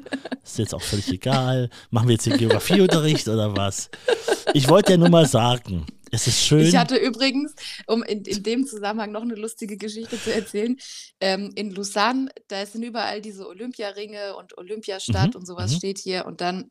[0.44, 1.68] Ist jetzt auch völlig egal.
[1.90, 3.90] Machen wir jetzt den Geografieunterricht oder was?
[4.54, 6.60] Ich wollte ja nur mal sagen, es ist schön.
[6.60, 7.54] Ich hatte übrigens,
[7.86, 10.76] um in, in dem Zusammenhang noch eine lustige Geschichte zu erzählen,
[11.20, 15.76] ähm, in Lausanne, da sind überall diese Olympiaringe und Olympiastadt mhm, und sowas mhm.
[15.78, 16.70] steht hier und dann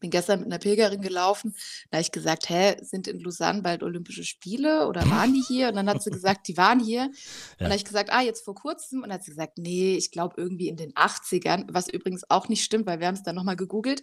[0.00, 1.54] bin gestern mit einer Pilgerin gelaufen,
[1.90, 5.68] da habe ich gesagt: „Hä, sind in Lausanne bald Olympische Spiele oder waren die hier?“
[5.68, 7.14] Und dann hat sie gesagt: „Die waren hier.“ Und
[7.58, 10.10] dann habe ich gesagt: „Ah, jetzt vor Kurzem?“ Und dann hat sie gesagt: „Nee, ich
[10.10, 13.36] glaube irgendwie in den 80ern“, was übrigens auch nicht stimmt, weil wir haben es dann
[13.36, 14.02] noch mal gegoogelt.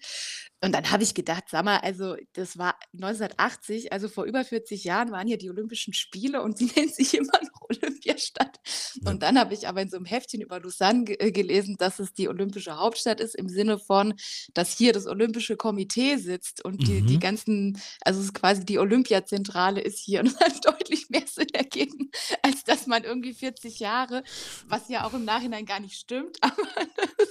[0.61, 4.83] Und dann habe ich gedacht: „Sag mal, also das war 1980, also vor über 40
[4.83, 8.59] Jahren waren hier die Olympischen Spiele und sie nennt sich immer noch Olympiastadt.“
[9.01, 9.11] Ja.
[9.11, 12.13] Und dann habe ich aber in so einem Heftchen über Lausanne äh, gelesen, dass es
[12.13, 14.13] die olympische Hauptstadt ist im Sinne von,
[14.53, 17.07] dass hier das Olympische Komitee Komitee sitzt und die, mhm.
[17.07, 21.49] die ganzen, also es ist quasi die Olympiazentrale ist hier und hat deutlich mehr Sinn
[21.53, 22.09] ergeben,
[22.41, 24.23] als dass man irgendwie 40 Jahre,
[24.67, 26.55] was ja auch im Nachhinein gar nicht stimmt, aber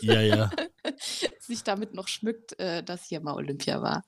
[0.01, 0.51] ja, ja.
[1.41, 4.05] sich damit noch schmückt, äh, dass hier mal Olympia war.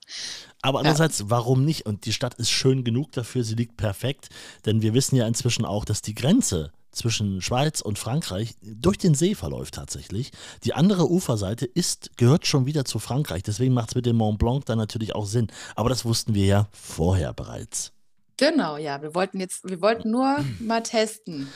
[0.62, 1.30] Aber andererseits, ja.
[1.30, 1.86] warum nicht?
[1.86, 4.28] Und die Stadt ist schön genug dafür, sie liegt perfekt,
[4.64, 9.14] denn wir wissen ja inzwischen auch, dass die Grenze zwischen Schweiz und Frankreich durch den
[9.14, 10.32] See verläuft tatsächlich.
[10.64, 13.42] Die andere Uferseite ist, gehört schon wieder zu Frankreich.
[13.42, 15.48] Deswegen macht es mit dem Mont Blanc dann natürlich auch Sinn.
[15.74, 17.95] Aber das wussten wir ja vorher bereits.
[18.36, 19.00] Genau, ja.
[19.00, 21.48] Wir wollten jetzt, wir wollten nur mal testen.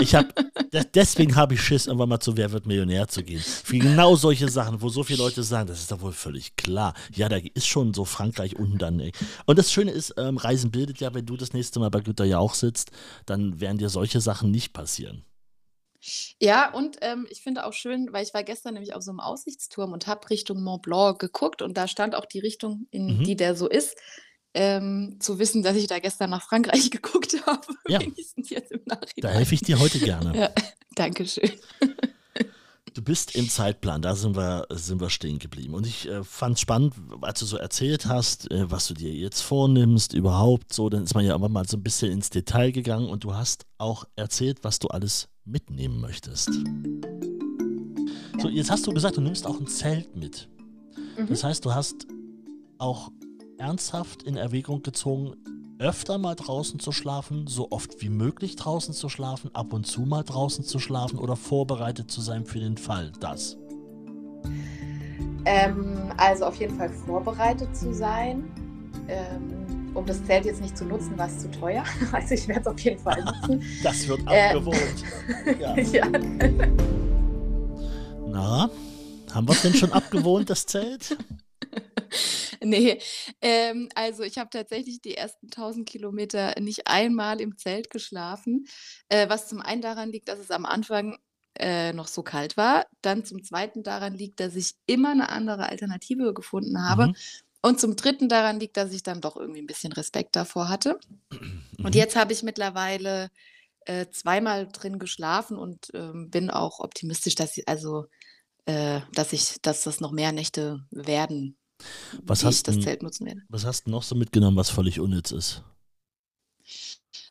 [0.00, 0.28] Ich habe,
[0.94, 3.40] deswegen habe ich Schiss, irgendwann mal zu Wer wird Millionär zu gehen.
[3.40, 6.94] Für genau solche Sachen, wo so viele Leute sagen, das ist doch wohl völlig klar.
[7.14, 8.98] Ja, da ist schon so Frankreich unten dann.
[8.98, 9.12] Ey.
[9.46, 12.24] Und das Schöne ist, ähm, Reisen bildet ja, wenn du das nächste Mal bei Güter
[12.24, 12.90] ja auch sitzt,
[13.26, 15.24] dann werden dir solche Sachen nicht passieren.
[16.40, 19.20] Ja, und ähm, ich finde auch schön, weil ich war gestern nämlich auf so einem
[19.20, 23.24] Aussichtsturm und habe Richtung Mont Blanc geguckt und da stand auch die Richtung, in mhm.
[23.24, 23.96] die der so ist
[24.56, 27.66] ähm, zu wissen, dass ich da gestern nach Frankreich geguckt habe.
[27.88, 28.00] Ja.
[28.00, 29.12] Wenigstens jetzt im Nachhinein.
[29.20, 30.36] Da helfe ich dir heute gerne.
[30.36, 30.50] Ja,
[30.94, 31.52] Dankeschön.
[32.94, 35.74] Du bist im Zeitplan, da sind wir, sind wir stehen geblieben.
[35.74, 39.12] Und ich äh, fand es spannend, als du so erzählt hast, äh, was du dir
[39.12, 42.72] jetzt vornimmst, überhaupt so, dann ist man ja immer mal so ein bisschen ins Detail
[42.72, 46.48] gegangen und du hast auch erzählt, was du alles mitnehmen möchtest.
[48.40, 50.48] So, jetzt hast du gesagt, du nimmst auch ein Zelt mit.
[51.18, 51.26] Mhm.
[51.28, 52.06] Das heißt, du hast
[52.78, 53.10] auch
[53.58, 55.34] ernsthaft in Erwägung gezogen,
[55.78, 60.02] öfter mal draußen zu schlafen, so oft wie möglich draußen zu schlafen, ab und zu
[60.02, 63.56] mal draußen zu schlafen oder vorbereitet zu sein für den Fall, das?
[65.44, 68.44] Ähm, also auf jeden Fall vorbereitet zu sein.
[69.08, 71.84] Ähm, um das Zelt jetzt nicht zu nutzen, war es zu teuer.
[72.12, 73.62] Also ich werde es auf jeden Fall nutzen.
[73.82, 75.04] das wird abgewohnt.
[75.46, 75.76] Ähm, ja.
[75.78, 76.06] ja.
[78.28, 78.70] Na,
[79.32, 81.16] haben wir es denn schon abgewohnt, das Zelt?
[82.68, 83.00] Nee,
[83.40, 88.66] ähm, also ich habe tatsächlich die ersten 1000 Kilometer nicht einmal im Zelt geschlafen,
[89.08, 91.16] äh, was zum einen daran liegt, dass es am Anfang
[91.54, 92.86] äh, noch so kalt war.
[93.02, 97.08] Dann zum zweiten daran liegt, dass ich immer eine andere Alternative gefunden habe.
[97.08, 97.16] Mhm.
[97.62, 100.98] Und zum dritten daran liegt, dass ich dann doch irgendwie ein bisschen Respekt davor hatte.
[101.30, 102.00] Und mhm.
[102.00, 103.30] jetzt habe ich mittlerweile
[103.84, 108.06] äh, zweimal drin geschlafen und ähm, bin auch optimistisch, dass ich, also,
[108.64, 111.56] äh, dass ich, dass das noch mehr Nächte werden
[112.22, 113.42] was hast das Zelt nutzen werde.
[113.48, 115.62] Was hast du noch so mitgenommen, was völlig unnütz ist?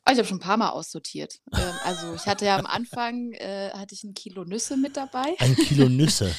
[0.07, 1.39] Oh, ich habe schon ein paar Mal aussortiert.
[1.51, 5.33] ähm, also ich hatte ja am Anfang äh, hatte ich ein Kilo Nüsse mit dabei.
[5.39, 6.31] Ein Kilo Nüsse.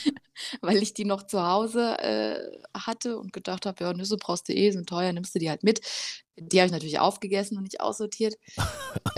[0.61, 2.39] weil ich die noch zu Hause äh,
[2.79, 5.65] hatte und gedacht habe, ja, Nüsse brauchst du eh, sind teuer, nimmst du die halt
[5.65, 5.81] mit.
[6.37, 8.37] Die habe ich natürlich aufgegessen und nicht aussortiert.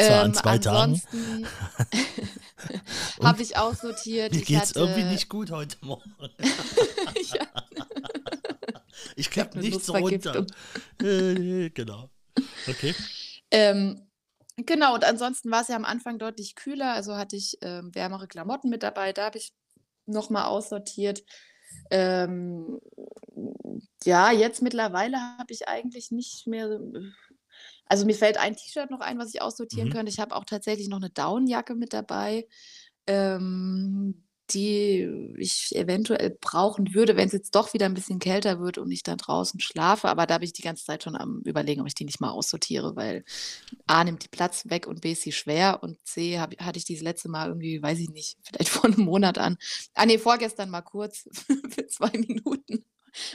[0.01, 1.46] Ähm, an zwei ansonsten
[3.22, 4.33] habe ich aussortiert.
[4.33, 6.14] Mir geht es irgendwie nicht gut heute Morgen.
[7.35, 7.46] ja.
[9.17, 10.47] Ich klappe nichts runter.
[11.01, 12.11] Äh, genau.
[12.67, 12.95] Okay.
[13.51, 14.09] Ähm,
[14.57, 18.29] genau, und ansonsten war es ja am Anfang deutlich kühler, also hatte ich ähm, wärmere
[18.29, 19.53] Klamotten mit dabei, da habe ich
[20.07, 21.23] nochmal aussortiert.
[21.91, 22.81] Ähm,
[24.05, 26.81] ja, jetzt mittlerweile habe ich eigentlich nicht mehr.
[27.87, 29.93] Also mir fällt ein T-Shirt noch ein, was ich aussortieren mhm.
[29.93, 30.13] könnte.
[30.13, 32.47] Ich habe auch tatsächlich noch eine Downjacke mit dabei.
[33.07, 38.79] Ähm, die ich eventuell brauchen würde, wenn es jetzt doch wieder ein bisschen kälter wird
[38.79, 40.09] und ich dann draußen schlafe.
[40.09, 42.31] Aber da bin ich die ganze Zeit schon am Überlegen, ob ich die nicht mal
[42.31, 43.25] aussortiere, weil
[43.87, 46.85] A nimmt die Platz weg und B ist sie schwer und C hab, hatte ich
[46.85, 49.59] dieses letzte Mal irgendwie, weiß ich nicht, vielleicht vor einem Monat an.
[49.95, 51.29] Ah nee, vorgestern mal kurz
[51.71, 52.85] für zwei Minuten,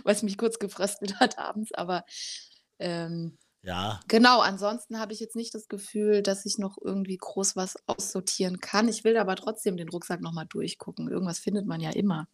[0.06, 2.06] es mich kurz gefröstelt hat abends, aber
[2.80, 4.02] ähm, ja.
[4.10, 8.60] Genau, ansonsten habe ich jetzt nicht das Gefühl, dass ich noch irgendwie groß was aussortieren
[8.60, 8.90] kann.
[8.90, 11.10] Ich will aber trotzdem den Rucksack nochmal durchgucken.
[11.10, 12.28] Irgendwas findet man ja immer.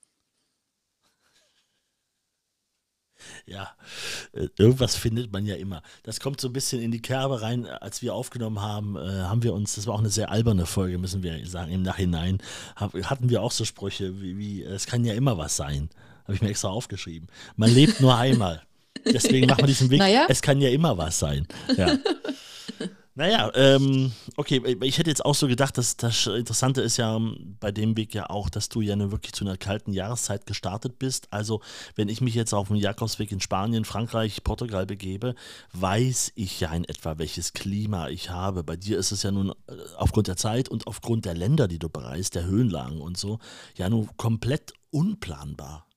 [3.46, 3.76] Ja,
[4.32, 5.84] äh, irgendwas findet man ja immer.
[6.04, 7.65] Das kommt so ein bisschen in die Kerbe rein.
[7.65, 10.98] Als wir aufgenommen haben, äh, haben wir uns, das war auch eine sehr alberne Folge,
[10.98, 12.39] müssen wir sagen, im Nachhinein,
[12.76, 15.89] hatten wir auch so Sprüche wie, wie es kann ja immer was sein.
[16.24, 17.28] Habe ich mir extra aufgeschrieben.
[17.56, 18.63] Man lebt nur einmal.
[19.13, 20.00] Deswegen machen wir diesen Weg.
[20.00, 20.26] Naja.
[20.28, 21.48] Es kann ja immer was sein.
[21.76, 21.98] Ja.
[23.19, 27.19] Naja, ähm, okay, ich hätte jetzt auch so gedacht, dass das Interessante ist ja
[27.60, 31.00] bei dem Weg ja auch, dass du ja nur wirklich zu einer kalten Jahreszeit gestartet
[31.00, 31.28] bist.
[31.30, 31.60] Also,
[31.95, 35.36] wenn ich mich jetzt auf dem Jakobsweg in Spanien, Frankreich, Portugal begebe,
[35.74, 38.63] weiß ich ja in etwa, welches Klima ich habe.
[38.63, 41.80] Bei dir ist es ja nun äh, aufgrund der Zeit und aufgrund der Länder, die
[41.80, 43.39] du bereist, der Höhenlagen und so,
[43.76, 45.88] ja nun komplett unplanbar.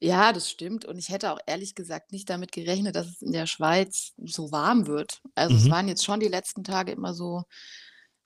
[0.00, 0.84] Ja, das stimmt.
[0.84, 4.52] Und ich hätte auch ehrlich gesagt nicht damit gerechnet, dass es in der Schweiz so
[4.52, 5.20] warm wird.
[5.34, 5.70] Also es mhm.
[5.70, 7.44] waren jetzt schon die letzten Tage immer so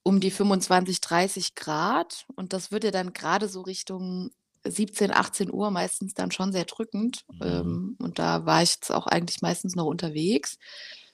[0.02, 2.26] um die 25, 30 Grad.
[2.34, 4.30] Und das wird ja dann gerade so Richtung
[4.64, 7.24] 17, 18 Uhr meistens dann schon sehr drückend.
[7.28, 7.42] Mhm.
[7.42, 10.58] Ähm, und da war ich jetzt auch eigentlich meistens noch unterwegs.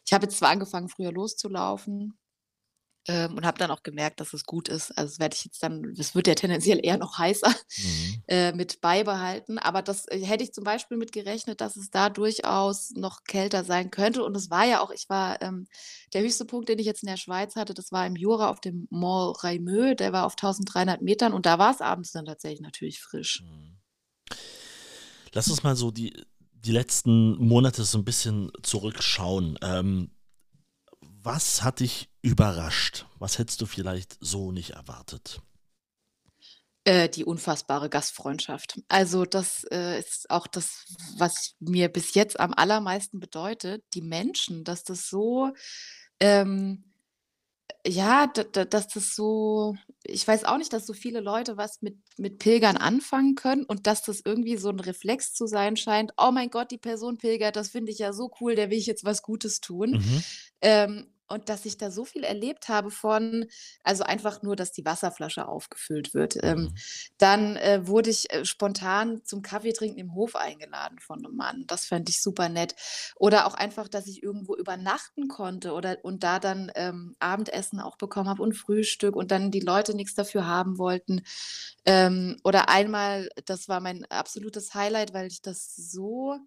[0.04, 2.18] Ich habe jetzt zwar angefangen, früher loszulaufen,
[3.08, 4.90] ähm, und habe dann auch gemerkt, dass es gut ist.
[4.96, 8.22] Also das werde ich jetzt dann, das wird ja tendenziell eher noch heißer mhm.
[8.28, 9.58] äh, mit beibehalten.
[9.58, 13.64] Aber das äh, hätte ich zum Beispiel mit gerechnet, dass es da durchaus noch kälter
[13.64, 14.22] sein könnte.
[14.22, 15.66] Und es war ja auch, ich war, ähm,
[16.12, 18.60] der höchste Punkt, den ich jetzt in der Schweiz hatte, das war im Jura auf
[18.60, 22.60] dem Mont Raimeux, der war auf 1300 Metern und da war es abends dann tatsächlich
[22.60, 23.42] natürlich frisch.
[23.42, 23.78] Mhm.
[25.32, 26.12] Lass uns mal so die,
[26.52, 29.58] die letzten Monate so ein bisschen zurückschauen.
[29.62, 30.10] Ähm,
[31.28, 33.04] was hat dich überrascht?
[33.18, 35.42] Was hättest du vielleicht so nicht erwartet?
[36.84, 38.80] Äh, die unfassbare Gastfreundschaft.
[38.88, 40.86] Also das äh, ist auch das,
[41.18, 43.84] was mir bis jetzt am allermeisten bedeutet.
[43.92, 45.52] Die Menschen, dass das so
[46.18, 46.88] ähm,
[47.86, 52.38] ja, dass das so ich weiß auch nicht, dass so viele Leute was mit mit
[52.38, 56.48] Pilgern anfangen können und dass das irgendwie so ein Reflex zu sein scheint: „Oh mein
[56.48, 59.22] Gott, die Person pilgert, das finde ich ja so cool, der will ich jetzt was
[59.22, 60.22] Gutes tun.“ Mhm.
[60.62, 63.46] Ähm, und dass ich da so viel erlebt habe von
[63.82, 66.36] also einfach nur, dass die Wasserflasche aufgefüllt wird.
[66.42, 66.74] Ähm, mhm.
[67.18, 71.64] dann, äh, wurde ich, äh, spontan zum Kaffeetrinken im Hof eingeladen von einem Mann.
[71.66, 72.74] Das fand ich super nett.
[73.16, 77.96] Oder auch einfach, dass ich irgendwo übernachten konnte oder und da dann, ähm, Abendessen auch
[77.96, 81.22] bekommen habe und Frühstück und dann die Leute nichts dafür haben wollten.
[81.84, 86.38] Ähm, oder einmal, das war mein absolutes Highlight, weil ich das so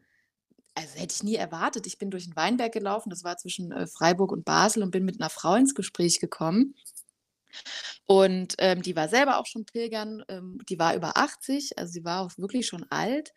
[0.76, 1.88] also, hätte ich nie erwartet.
[1.88, 5.06] Ich bin durch den Weinberg gelaufen, das war zwischen, äh, Freiburg und Basel und bin
[5.06, 6.76] mit einer Frau ins Gespräch gekommen.
[8.08, 12.04] Und, ähm, die war selber auch schon pilgern, ähm, die war über 80, also sie
[12.04, 13.32] war auch wirklich schon alt.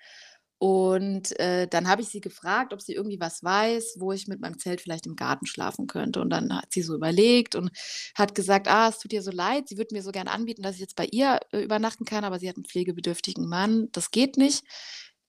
[0.58, 4.40] Und, äh, dann habe ich sie gefragt, ob sie irgendwie was weiß, wo ich mit
[4.40, 6.20] meinem Zelt vielleicht im Garten schlafen könnte.
[6.22, 7.70] Und dann hat sie so überlegt und
[8.14, 10.76] hat gesagt: „Ah, es tut ihr so leid, sie würde mir so gern anbieten, dass
[10.76, 13.88] ich jetzt bei ihr, äh, übernachten kann, aber sie hat einen pflegebedürftigen Mann.
[13.92, 14.62] Das geht nicht.“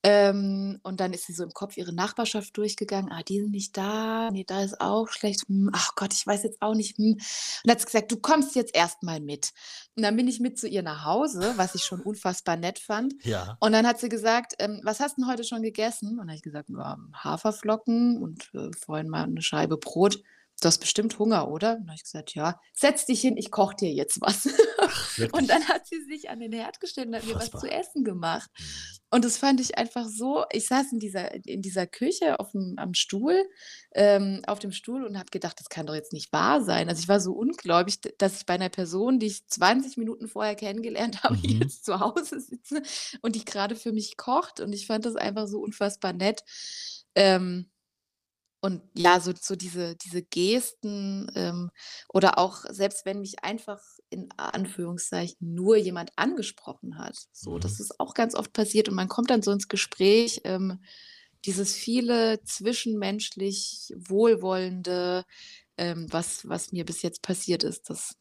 [0.08, 3.12] Ähm, und dann ist sie so im Kopf ihre Nachbarschaft durchgegangen.
[3.12, 4.30] Ah, die sind nicht da.
[4.30, 5.48] Nee, da ist auch schlecht.
[5.48, 7.00] Hm, ach Gott, ich weiß jetzt auch nicht.
[7.00, 7.18] Hm.
[7.64, 9.52] Und hat sie gesagt, du kommst jetzt erstmal mit.
[9.96, 13.16] Und dann bin ich mit zu ihr nach Hause, was ich schon unfassbar nett fand.
[13.26, 13.58] Ja.
[13.60, 16.10] Und dann hat sie gesagt, ähm, was hast du denn heute schon gegessen?
[16.10, 20.22] Und dann habe ich gesagt, ja, Haferflocken und äh, vorhin mal eine Scheibe Brot.
[20.62, 21.74] Du hast bestimmt Hunger, oder?
[21.74, 24.48] Und dann habe ich gesagt, ja, setz dich hin, ich koche dir jetzt was.
[24.80, 27.70] Ach, und dann hat sie sich an den Herd gestellt und hat mir was zu
[27.70, 28.50] essen gemacht.
[28.58, 28.66] Mhm.
[29.12, 32.74] Und das fand ich einfach so, ich saß in dieser, in dieser Küche auf dem,
[32.78, 33.46] am Stuhl,
[33.94, 36.90] ähm, auf dem Stuhl und habe gedacht, das kann doch jetzt nicht wahr sein.
[36.90, 40.56] Also ich war so ungläubig, dass ich bei einer Person, die ich 20 Minuten vorher
[40.56, 41.62] kennengelernt habe, mhm.
[41.62, 42.82] jetzt zu Hause sitze
[43.22, 44.60] und die gerade für mich kocht.
[44.60, 46.44] Und ich fand das einfach so unfassbar nett.
[47.14, 47.70] Ähm,
[48.66, 51.70] und ja, so so diese diese Gesten, ähm,
[52.10, 57.84] oder auch selbst wenn mich einfach in Anführungszeichen nur jemand angesprochen hat, so, das mhm.
[57.84, 60.82] ist auch ganz oft passiert und man kommt dann so ins Gespräch, ähm,
[61.46, 65.26] dieses viele zwischenmenschlich Wohlwollende,
[65.78, 68.16] ähm, was was mir bis jetzt passiert ist, das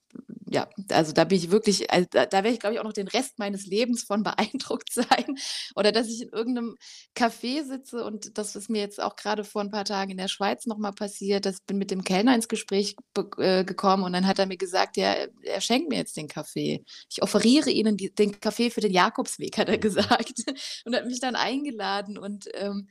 [0.54, 2.92] ja, also da bin ich wirklich, also da, da werde ich, glaube ich, auch noch
[2.92, 5.36] den Rest meines Lebens von beeindruckt sein.
[5.74, 6.76] Oder dass ich in irgendeinem
[7.16, 10.28] Café sitze und das ist mir jetzt auch gerade vor ein paar Tagen in der
[10.28, 11.46] Schweiz nochmal passiert.
[11.46, 12.94] Ich bin mit dem Kellner ins Gespräch
[13.38, 16.84] äh, gekommen und dann hat er mir gesagt, ja, er schenkt mir jetzt den Kaffee.
[17.10, 19.80] Ich offeriere Ihnen die, den Kaffee für den Jakobsweg, hat er mhm.
[19.94, 20.34] gesagt.
[20.84, 22.88] Und hat mich dann eingeladen und ähm,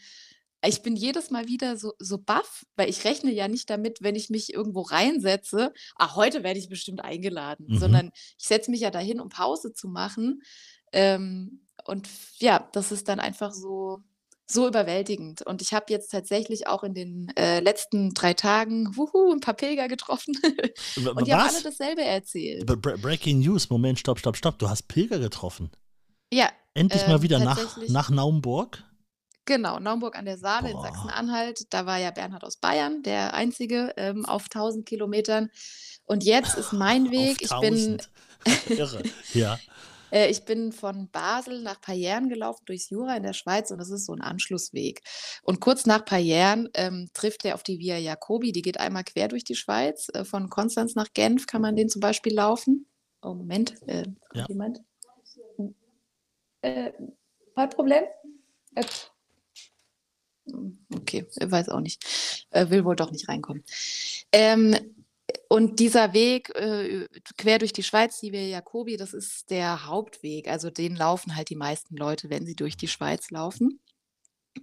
[0.70, 4.16] ich bin jedes Mal wieder so so baff, weil ich rechne ja nicht damit, wenn
[4.16, 7.78] ich mich irgendwo reinsetze: „Ah, heute werde ich bestimmt eingeladen“, Mhm.
[7.78, 10.42] sondern ich setze mich ja dahin, um Pause zu machen.
[10.92, 12.08] Ähm, und
[12.40, 14.00] ja, das ist dann einfach so
[14.46, 15.42] so überwältigend.
[15.42, 19.54] Und ich habe jetzt tatsächlich auch in den, äh, letzten drei Tagen, wuhu, 'n paar
[19.56, 20.36] Pilger getroffen
[21.16, 22.66] und die haben alle dasselbe erzählt.
[22.66, 24.60] Breaking News, Moment, stopp, stopp, stopp.
[24.60, 25.72] Du hast Pilger getroffen?
[26.32, 28.84] Ja, Endlich mal ähm, wieder nach nach Naumburg?
[29.46, 31.66] Genau, Naumburg an der Saale in Sachsen-Anhalt.
[31.70, 35.50] Da war ja Bernhard aus Bayern, der Einzige, ähm, auf 1000 Kilometern.
[36.06, 38.02] Und jetzt ist mein Weg, ich bin,
[38.70, 39.04] Irre,
[39.34, 39.60] ja.
[40.12, 43.90] äh, ich bin von Basel nach Payerne gelaufen, durchs Jura in der Schweiz und das
[43.90, 45.02] ist so ein Anschlussweg.
[45.44, 49.28] Und kurz nach Payerne ähm, trifft er auf die Via Jacobi, die geht einmal quer
[49.28, 50.08] durch die Schweiz.
[50.14, 52.88] Äh, von Konstanz nach Genf kann man den zum Beispiel laufen.
[53.22, 54.46] Oh, Moment, äh, Ja.
[54.48, 54.80] jemand?
[56.62, 56.92] Äh,
[57.56, 58.04] kein Problem?
[60.94, 62.48] Okay, weiß auch nicht.
[62.52, 63.64] Will wohl doch nicht reinkommen.
[64.32, 64.76] Ähm,
[65.48, 70.48] und dieser Weg äh, quer durch die Schweiz, die Via Jacobi, das ist der Hauptweg.
[70.48, 73.80] Also den laufen halt die meisten Leute, wenn sie durch die Schweiz laufen.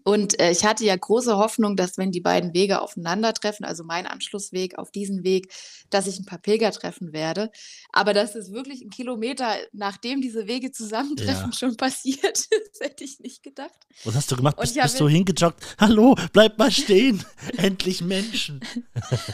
[0.04, 4.06] Und äh, ich hatte ja große Hoffnung, dass wenn die beiden Wege aufeinandertreffen, also mein
[4.06, 5.52] Anschlussweg auf diesen Weg,
[5.90, 7.50] dass ich ein paar Pilger treffen werde.
[7.92, 11.56] Aber dass es wirklich ein Kilometer, nachdem diese Wege zusammentreffen, Ja.
[11.58, 13.74] schon passiert, das hätte ich nicht gedacht.
[14.04, 14.56] Was hast du gemacht?
[14.58, 15.76] Und Bist, bist du hingejoggt?
[15.78, 17.24] Hallo, bleib mal stehen.
[17.56, 18.60] Endlich Menschen.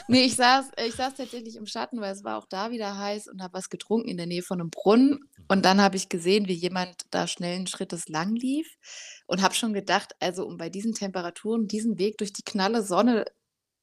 [0.09, 3.29] Nee, ich saß, ich saß tatsächlich im Schatten, weil es war auch da wieder heiß
[3.29, 5.21] und habe was getrunken in der Nähe von einem Brunnen.
[5.49, 8.77] Und dann habe ich gesehen, wie jemand da schnellen Schrittes lang lief
[9.27, 13.25] und habe schon gedacht, also um bei diesen Temperaturen diesen Weg durch die knalle Sonne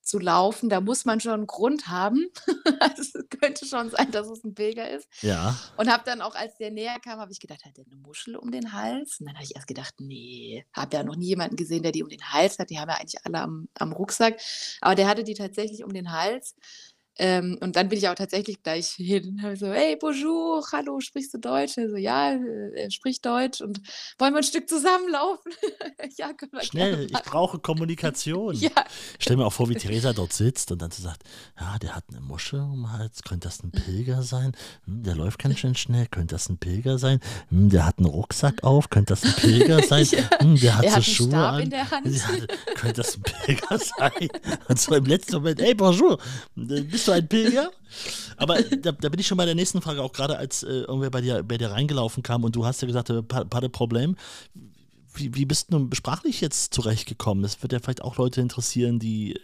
[0.04, 2.28] zu laufen, da muss man schon einen Grund haben.
[2.80, 5.08] also es könnte schon sein, dass es ein Pilger ist.
[5.22, 5.58] Ja.
[5.78, 8.36] Und habe dann auch, als der näher kam, habe ich gedacht, hat der eine Muschel
[8.36, 9.20] um den Hals?
[9.20, 12.04] Und dann habe ich erst gedacht, nee, habe ja noch nie jemanden gesehen, der die
[12.04, 12.70] um den Hals hat.
[12.70, 14.40] Die haben ja eigentlich alle am, am Rucksack.
[14.82, 16.56] Aber der hatte die tatsächlich um den Hals.
[17.20, 21.34] Ähm, und dann bin ich auch tatsächlich gleich hin habe so, hey, bonjour, hallo, sprichst
[21.34, 21.74] du Deutsch?
[21.76, 23.82] So, ja, äh, er spricht Deutsch und
[24.18, 25.52] wollen wir ein Stück zusammenlaufen?
[26.18, 28.56] ja, können wir Schnell, ich brauche Kommunikation.
[28.56, 28.72] Ja,
[29.20, 31.24] Ich stell mir auch vor, wie Theresa dort sitzt und dann so sagt,
[31.60, 34.54] ja, der hat eine Muschel um den Hals, könnte das ein Pilger sein?
[34.86, 37.20] Hm, der läuft ganz schön schnell, könnte das ein Pilger sein?
[37.50, 40.08] Hm, der hat einen Rucksack auf, könnte das ein Pilger sein?
[40.10, 40.40] Ja.
[40.40, 41.62] Hm, der hat er so hat Schuhe Stab an.
[41.62, 42.08] in der Hand.
[42.08, 44.30] Ja, könnte das ein Pilger sein?
[44.68, 46.18] Und so im letzten Moment, ey, bonjour,
[46.56, 47.72] bist du ein Pilger?
[48.38, 51.12] Aber da, da bin ich schon bei der nächsten Frage, auch gerade als äh, irgendwer
[51.12, 53.22] bei dir, bei dir reingelaufen kam und du hast ja gesagt, äh,
[53.70, 54.16] Problem.
[55.16, 57.44] Wie, wie bist du sprachlich jetzt zurechtgekommen?
[57.44, 59.40] Das wird ja vielleicht auch Leute interessieren, die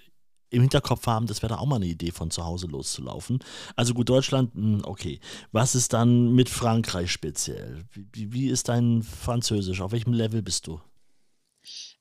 [0.52, 3.38] im Hinterkopf haben, das wäre da auch mal eine Idee, von zu Hause loszulaufen.
[3.76, 5.20] Also gut, Deutschland, hm, okay.
[5.52, 7.86] Was ist dann mit Frankreich speziell?
[8.14, 9.80] Wie- wie ist dein Französisch?
[9.82, 10.82] Auf welchem Level bist du?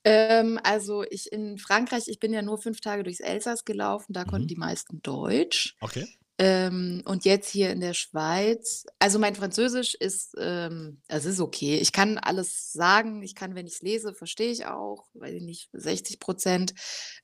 [0.05, 4.25] Ähm, also ich in Frankreich, ich bin ja nur fünf Tage durchs Elsass gelaufen, da
[4.25, 4.49] konnten Mhm.
[4.49, 5.77] die meisten Deutsch.
[5.83, 6.18] Okay.
[6.41, 11.79] Ähm, und jetzt hier in der Schweiz, also mein Französisch ist, ähm, es ist okay.
[11.79, 13.23] Ich kann alles sagen.
[13.25, 16.75] Ich kann, wenn ich es lese, verstehe ich auch, weiß ich nicht, 60 Prozent.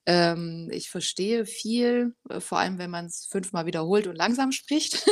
[0.04, 5.04] Ähm, ich verstehe viel, äh, vor allem wenn man es fünfmal wiederholt und langsam spricht.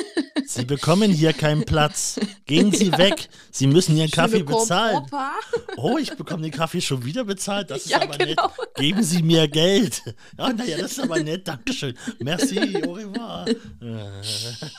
[0.47, 2.19] Sie bekommen hier keinen Platz.
[2.47, 2.99] Gehen Sie Ja.
[2.99, 3.29] weg.
[3.53, 4.97] Sie müssen Ihren Kaffee bezahlen.
[4.97, 5.33] Kompropa.
[5.77, 7.71] Oh, ich bekomme den Kaffee schon wieder bezahlt.
[7.71, 8.49] Das ist Ja, aber genau.
[8.49, 8.75] nett.
[8.75, 10.03] Geben Sie mir Geld.
[10.37, 11.47] Ja, naja, das ist aber nett.
[11.47, 11.97] Dankeschön.
[12.19, 13.47] Merci, au revoir.
[13.49, 13.55] Äh,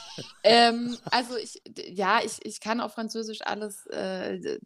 [0.46, 4.58] Ähm, also ich, ja, ich, ich kann auf Französisch alles, äh,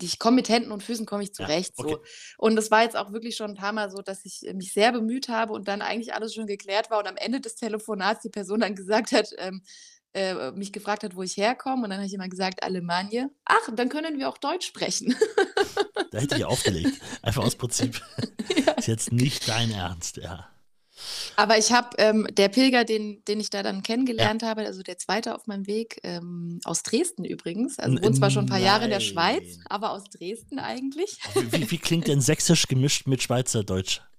[0.00, 1.72] ich komme mit Händen und Füßen komme ich Ja, zurecht.
[1.78, 1.94] okay.
[1.94, 2.00] So.
[2.36, 4.92] Und es war jetzt auch wirklich schon ein paar Mal so, dass ich mich sehr
[4.92, 8.28] bemüht habe und dann eigentlich alles schon geklärt war und am Ende des Telefonats die
[8.28, 9.62] Person dann gesagt hat, ähm,
[10.12, 13.30] äh, mich gefragt hat, wo ich herkomme und dann habe ich immer gesagt, Allemagne.
[13.46, 15.16] Ach, dann können wir auch Deutsch sprechen.
[16.10, 17.00] da hätte ich aufgelegt.
[17.22, 18.00] Einfach aus Prinzip.
[18.76, 20.48] Ist jetzt nicht dein Ernst, ja.
[21.36, 24.98] Aber ich habe, ähm, der Pilger, den, den ich da dann kennengelernt habe, also der
[24.98, 28.84] zweite auf meinem Weg, ähm, aus Dresden übrigens, also wohnt zwar schon ein paar Jahre
[28.84, 31.18] in der Schweiz, aber aus Dresden eigentlich.
[31.34, 34.00] Wie, wie, wie klingt denn Sächsisch gemischt mit Schweizerdeutsch?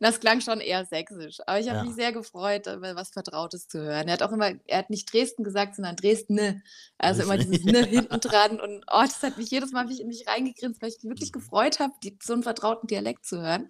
[0.00, 1.84] Das klang schon eher sächsisch, aber ich habe Ja.
[1.84, 4.06] mich sehr gefreut, äh, was Vertrautes zu hören.
[4.06, 6.62] Er hat auch immer, er hat nicht Dresden gesagt, sondern Dresden, ne.
[6.98, 10.06] Also immer dieses ne hinten dran und oh, das hat mich jedes Mal mich in
[10.08, 11.40] mich reingegrinst, weil ich mich wirklich Mhm.
[11.40, 13.68] gefreut habe, die, so einen vertrauten Dialekt zu hören.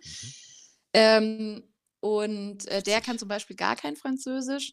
[0.94, 1.62] Ähm,
[2.02, 4.72] und äh, der kann zum Beispiel gar kein Französisch.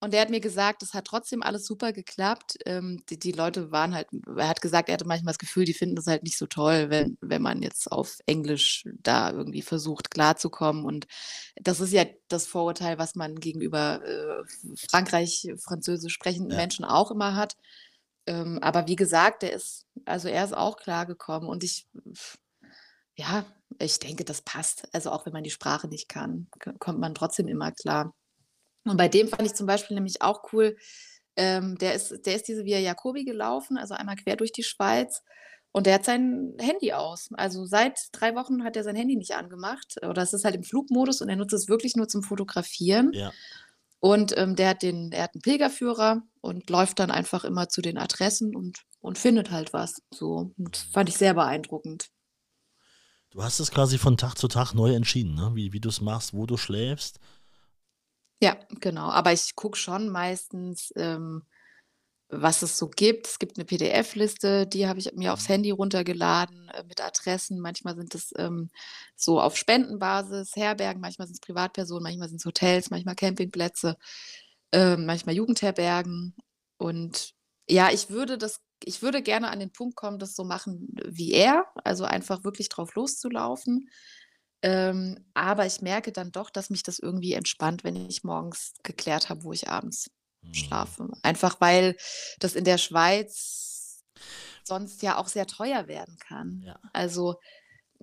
[0.00, 2.56] Und der hat mir gesagt, das hat trotzdem alles super geklappt.
[2.64, 5.74] Ähm, die, die Leute waren halt, er hat gesagt, er hatte manchmal das Gefühl, die
[5.74, 10.10] finden das halt nicht so toll, wenn, wenn man jetzt auf Englisch da irgendwie versucht
[10.10, 10.84] klarzukommen.
[10.84, 11.06] Und
[11.56, 14.44] das ist ja das Vorurteil, was man gegenüber äh,
[14.90, 16.56] Frankreich, Französisch sprechenden Ja.
[16.56, 17.56] Menschen auch immer hat.
[18.26, 21.48] Ähm, aber wie gesagt, der ist, also er ist auch klargekommen.
[21.48, 21.86] Und ich,
[23.16, 23.44] ja,
[23.78, 24.88] ich denke, das passt.
[24.92, 26.48] Also auch wenn man die Sprache nicht kann,
[26.78, 28.14] kommt man trotzdem immer klar.
[28.84, 30.76] Und bei dem fand ich zum Beispiel nämlich auch cool,
[31.36, 35.22] ähm, der ist, der ist diese Via Jacobi gelaufen, also einmal quer durch die Schweiz.
[35.72, 37.28] Und der hat sein Handy aus.
[37.34, 39.96] Also seit drei Wochen hat er sein Handy nicht angemacht.
[40.02, 43.10] Oder es ist halt im Flugmodus und er nutzt es wirklich nur zum Fotografieren.
[43.12, 43.30] Ja.
[44.00, 47.82] Und ähm, der hat den, er hat einen Pilgerführer und läuft dann einfach immer zu
[47.82, 50.00] den Adressen und, und findet halt was.
[50.10, 50.52] So.
[50.56, 52.08] Und das fand ich sehr beeindruckend.
[53.36, 55.50] Du hast es quasi von Tag zu Tag neu entschieden, ne?
[55.52, 57.20] wie, wie du es machst, wo du schläfst.
[58.40, 59.10] Ja, genau.
[59.10, 61.42] Aber ich gucke schon meistens, ähm,
[62.30, 63.26] was es so gibt.
[63.26, 67.60] Es gibt eine PDF-Liste, die habe ich mir aufs Handy runtergeladen äh, mit Adressen.
[67.60, 68.70] Manchmal sind es ähm,
[69.16, 73.98] so auf Spendenbasis Herbergen, manchmal sind es Privatpersonen, manchmal sind es Hotels, manchmal Campingplätze,
[74.72, 76.34] ähm, manchmal Jugendherbergen.
[76.78, 77.34] Und
[77.68, 81.32] ja, ich würde das, ich würde gerne an den Punkt kommen, das so machen wie
[81.32, 83.88] er, also einfach wirklich drauf loszulaufen.
[84.62, 89.28] Ähm, aber ich merke dann doch, dass mich das irgendwie entspannt, wenn ich morgens geklärt
[89.28, 90.10] habe, wo ich abends
[90.42, 90.52] Hm.
[90.52, 91.08] schlafe.
[91.22, 91.96] Einfach weil
[92.40, 94.04] das in der Schweiz
[94.64, 96.64] sonst ja auch sehr teuer werden kann.
[96.64, 96.80] Ja.
[96.92, 97.36] Also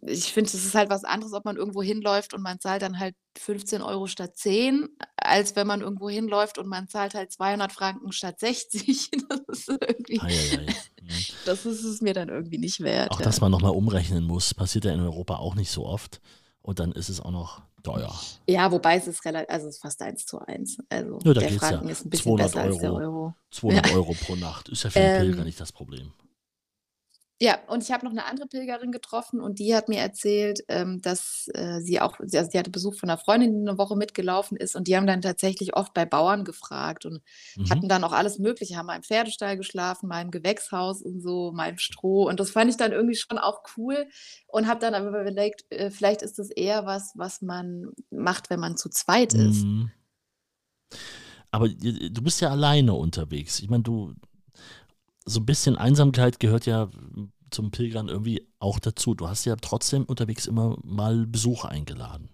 [0.02, 3.00] ich finde, es ist halt was anderes, ob man irgendwo hinläuft und man zahlt dann
[3.00, 7.72] halt 15 Euro statt 10, als wenn man irgendwo hinläuft und man zahlt halt 200
[7.72, 9.12] Franken statt 60.
[9.48, 10.76] Das ist irgendwie Ei, ei, ei.
[11.02, 11.08] Mhm.
[11.46, 13.26] das ist es mir dann irgendwie nicht wert, Auch ja.
[13.26, 16.22] dass man nochmal umrechnen muss, passiert ja in Europa auch nicht so oft.
[16.62, 18.14] Und dann ist es auch noch teuer.
[18.48, 20.78] Ja, wobei es ist relativ, also es ist fast 1 zu 1.
[20.90, 21.68] Also Ja, der geht's ja.
[21.70, 23.04] Franken ist ein bisschen 200 besser als der Euro.
[23.04, 23.36] Euro.
[23.52, 26.14] 200 Euro pro Nacht ist ja für Pilger Ähm, nicht das Problem.
[27.46, 31.02] Ja, und ich habe noch eine andere Pilgerin getroffen und die hat mir erzählt, ähm,
[31.02, 34.56] dass, äh, sie auch also sie hatte Besuch von einer Freundin, die 'ne Woche mitgelaufen
[34.56, 37.22] ist und die haben dann tatsächlich oft bei Bauern gefragt und
[37.58, 37.70] Mhm.
[37.70, 41.52] hatten dann auch alles Mögliche, haben mal im Pferdestall geschlafen, mal im Gewächshaus und so,
[41.52, 44.08] mal im Stroh und das fand ich dann irgendwie schon auch cool
[44.48, 48.62] und habe dann aber überlegt, äh, vielleicht ist das eher was, was man macht, wenn
[48.62, 49.66] man zu zweit ist.
[49.66, 49.92] Mhm.
[51.52, 53.60] Aber i- du bist ja alleine unterwegs.
[53.60, 54.14] Ich meine, du,
[55.26, 56.90] so ein bisschen Einsamkeit gehört ja
[57.52, 59.14] zum Pilgern irgendwie auch dazu.
[59.14, 62.30] Du hast ja trotzdem unterwegs immer mal Besucher eingeladen.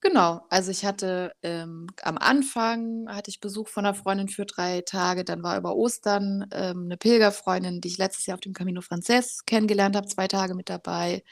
[0.00, 4.82] Genau, also ich hatte ähm, am Anfang hatte ich Besuch von einer Freundin für 3
[4.82, 8.82] Tage, dann war über Ostern, ähm, 'ne Pilgerfreundin, die ich letztes Jahr auf dem Camino
[8.82, 11.22] Frances kennengelernt habe, 2 Tage mit dabei.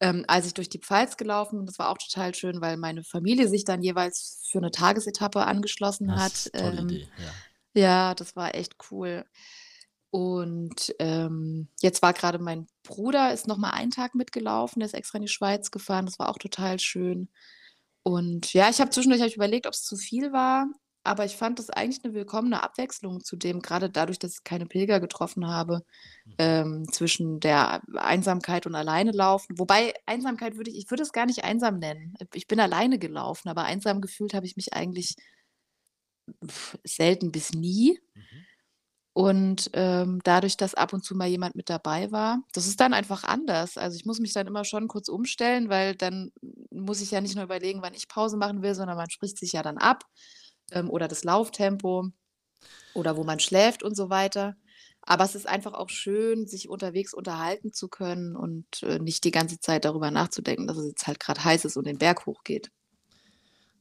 [0.00, 3.02] Ähm, als ich durch die Pfalz gelaufen bin, das war auch total schön, weil meine
[3.04, 6.32] Familie sich dann jeweils für eine Tagesetappe angeschlossen Das hat.
[6.32, 7.40] ist eine tolle Ähm, Idee, ja.
[7.74, 9.24] ja, das war echt cool.
[10.10, 14.94] Und, ähm, jetzt war gerade mein Bruder ist noch mal einen Tag mitgelaufen, der ist
[14.94, 17.28] extra in die Schweiz gefahren, das war auch total schön.
[18.02, 20.66] Und ja, ich habe zwischendurch habe ich überlegt, ob es zu viel war,
[21.04, 24.66] aber ich fand das eigentlich eine willkommene Abwechslung zu dem gerade dadurch, dass ich keine
[24.66, 25.82] Pilger getroffen habe,
[26.24, 26.38] Mhm.
[26.38, 29.58] ähm, zwischen der Einsamkeit und alleine laufen.
[29.58, 32.14] Wobei Einsamkeit würde ich ich würde es gar nicht einsam nennen.
[32.34, 35.16] Ich bin alleine gelaufen, aber einsam gefühlt habe ich mich eigentlich
[36.84, 37.98] selten bis nie.
[38.14, 38.47] Mhm.
[39.18, 42.94] Und, ähm, dadurch, dass ab und zu mal jemand mit dabei war, das ist dann
[42.94, 43.76] einfach anders.
[43.76, 46.30] Also, ich muss mich dann immer schon kurz umstellen, weil dann
[46.70, 49.52] muss ich ja nicht nur überlegen, wann ich Pause machen will, sondern man spricht sich
[49.52, 50.04] ja dann ab,
[50.72, 52.10] ähm, oder das Lauftempo
[52.94, 54.56] oder wo man schläft und so weiter.
[55.02, 59.32] Aber es ist einfach auch schön, sich unterwegs unterhalten zu können und, äh, nicht die
[59.32, 62.70] ganze Zeit darüber nachzudenken, dass es jetzt halt grad heiß ist und den Berg hochgeht.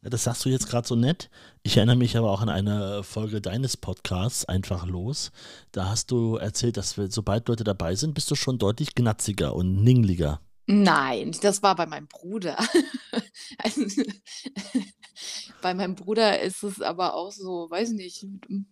[0.10, 1.30] Das sagst du jetzt gerade so nett.
[1.64, 5.32] Ich erinnere mich aber auch an eine Folge deines Podcasts, Einfach los.
[5.72, 9.54] Da hast du erzählt, dass wir, sobald Leute dabei sind, bist du schon deutlich gnatziger
[9.56, 10.40] und ningliger.
[10.70, 12.58] Nein, das war bei meinem Bruder.
[13.64, 13.82] Also,
[15.62, 18.66] bei meinem Bruder ist es aber auch so, weiß nicht, ähm,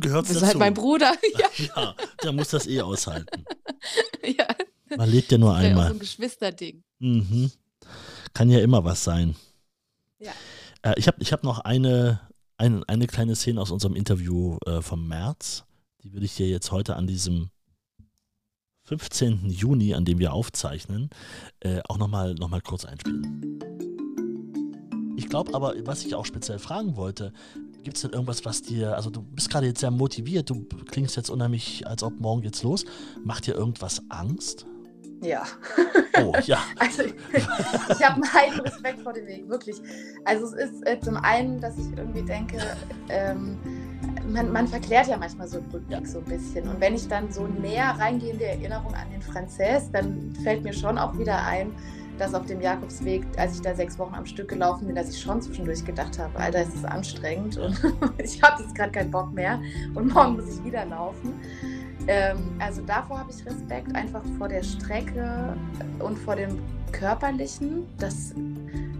[0.00, 0.58] gehörst ist halt dazu.
[0.58, 1.14] mein Bruder.
[1.38, 3.44] Ja, Ja, der muss das eh aushalten.
[4.22, 4.46] ja.
[4.96, 5.90] Man lebt ja nur ist ja so einmal.
[5.92, 6.82] ein Geschwisterding.
[6.98, 7.50] Mhm.
[8.34, 9.34] Kann ja immer was sein.
[10.18, 10.32] Ja.
[10.82, 12.20] Äh, ich habe ich hab noch eine,
[12.56, 15.64] ein, eine kleine Szene aus unserem Interview äh, vom März.
[16.02, 17.50] Die würde ich dir jetzt heute an diesem
[18.84, 19.50] 15.
[19.50, 21.10] Juni, an dem wir aufzeichnen,
[21.60, 23.58] äh, auch nochmal noch mal kurz einspielen.
[25.16, 27.32] Ich glaube aber, was ich auch speziell fragen wollte,
[27.82, 31.16] gibt es denn irgendwas, was dir, also du bist gerade jetzt sehr motiviert, du klingst
[31.16, 32.84] jetzt unheimlich, als ob morgen geht's los.
[33.24, 34.64] Macht dir irgendwas Angst?
[35.20, 35.42] Ja.
[36.20, 36.58] Oh, ja.
[36.78, 39.76] Also ich, ich habe einen heiden Respekt vor dem Weg, wirklich.
[40.24, 42.58] Also es ist äh, zum einen, dass ich irgendwie denke,
[43.08, 43.58] ähm,
[44.28, 46.68] man, man verklärt ja manchmal so Rückblick so ein bisschen.
[46.68, 50.62] Und wenn ich dann so näher reingehe in die Erinnerung an den Franzés, dann fällt
[50.62, 51.72] mir schon auch wieder ein,
[52.18, 55.20] dass auf dem Jakobsweg, als ich da sechs Wochen am Stück gelaufen bin, dass ich
[55.20, 57.80] schon zwischendurch gedacht habe, Alter, ist das anstrengend und
[58.18, 59.60] ich habe jetzt gerade keinen Bock mehr
[59.94, 61.34] und morgen muss ich wieder laufen.
[62.08, 65.54] Ähm, also davor habe ich Respekt, einfach vor der Strecke
[65.98, 66.58] und vor dem
[66.90, 68.34] Körperlichen, das,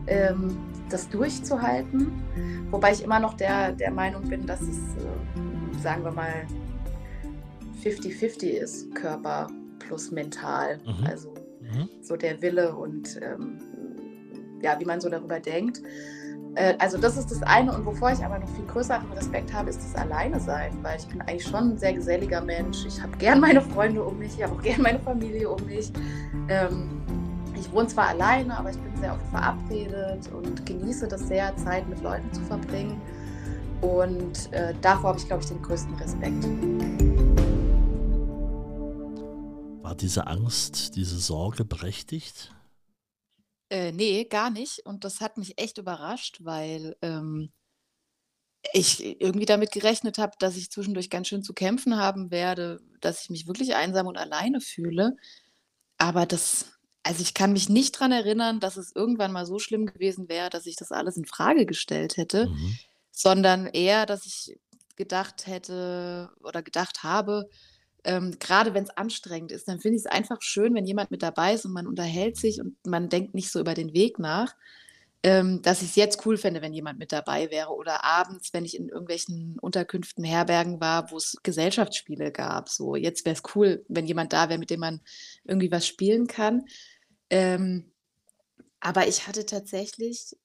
[0.07, 0.57] ähm,
[0.91, 2.13] das durchzuhalten.
[2.71, 6.47] Wobei ich immer noch der, der Meinung bin, dass es, äh, sagen wir mal,
[7.83, 9.49] 50-50 ist, Körper
[9.79, 10.79] plus mental.
[10.85, 11.07] Mhm.
[11.07, 11.35] Also
[11.75, 11.89] Mhm.
[12.03, 13.59] so der Wille und ähm,
[14.63, 15.83] ja, wie man so darüber denkt.
[16.59, 19.71] Äh, also das ist das eine und wovor ich aber noch viel größeren Respekt habe,
[19.71, 22.85] ist das Alleine sein, weil ich bin eigentlich schon ein sehr geselliger Mensch.
[22.85, 25.93] Ich habe gern meine Freunde um mich, ich habe auch gern meine Familie um mich.
[26.49, 27.01] Ähm,
[27.55, 31.89] ich wohne zwar alleine, aber ich bin sehr oft verabredet und genieße das sehr, Zeit
[31.89, 33.01] mit Leuten zu verbringen.
[33.81, 36.45] Und äh, davor habe ich, glaube ich, den größten Respekt.
[39.83, 42.53] War diese Angst, diese Sorge berechtigt?
[43.71, 44.85] Äh, ne, gar nicht.
[44.87, 47.53] Und das hat mich echt überrascht, weil, ähm,
[48.73, 53.23] ich irgendwie damit gerechnet habe, dass ich zwischendurch ganz schön zu kämpfen haben werde, dass
[53.23, 55.17] ich mich wirklich einsam und alleine fühle.
[55.99, 56.73] Aber das
[57.05, 60.51] also, ich kann mich nicht dran erinnern, dass es irgendwann mal so schlimm gewesen wäre,
[60.51, 62.79] dass ich das alles in Frage gestellt hätte, Mhm.
[63.13, 64.59] sondern eher, dass ich
[64.97, 67.49] gedacht hätte oder gedacht habe,
[68.09, 71.23] ähm, gerade wenn es anstrengend ist, dann finde ich es einfach schön, wenn jemand mit
[71.23, 74.55] dabei ist und man unterhält sich und man denkt nicht so über den Weg nach
[75.25, 77.71] ähm, dass ich es jetzt cool fände, wenn jemand mit dabei wäre.
[77.71, 82.69] Oder abends, wenn ich in irgendwelchen Unterkünften, Herbergen war, wo es Gesellschaftsspiele gab.
[82.69, 85.01] So, jetzt wäre es cool, wenn jemand da wäre, mit dem man
[85.45, 86.65] irgendwie was spielen kann.
[87.31, 87.91] Ähm,
[88.81, 90.37] aber ich hatte tatsächlich,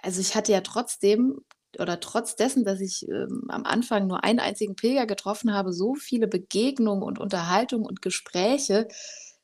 [0.00, 1.40] also ich hatte ja trotzdem
[1.78, 5.94] oder trotz dessen, dass ich ähm, am Anfang nur einen einzigen Pilger getroffen habe, so
[5.94, 8.88] viele Begegnungen und Unterhaltungen und Gespräche,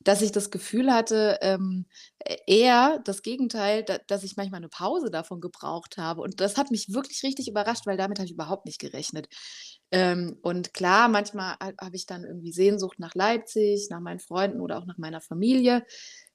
[0.00, 1.86] dass ich das Gefühl hatte, ähm,
[2.46, 6.20] eher das Gegenteil, da dass ich manchmal eine Pause davon gebraucht habe.
[6.22, 9.28] Und das hat mich wirklich richtig überrascht, weil damit habe ich überhaupt nicht gerechnet.
[9.90, 14.78] Ähm, und klar, manchmal habe ich dann irgendwie Sehnsucht nach Leipzig, nach meinen Freunden oder
[14.78, 15.84] auch nach meiner Familie.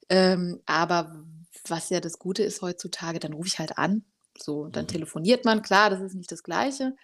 [0.10, 1.26] Ähm, aber
[1.68, 4.06] was ja das Gute ist heutzutage, dann rufe ich halt an.
[4.42, 4.90] So, dann mhm.
[4.90, 5.62] telefoniert man.
[5.62, 6.96] Klar, das ist nicht das Gleiche.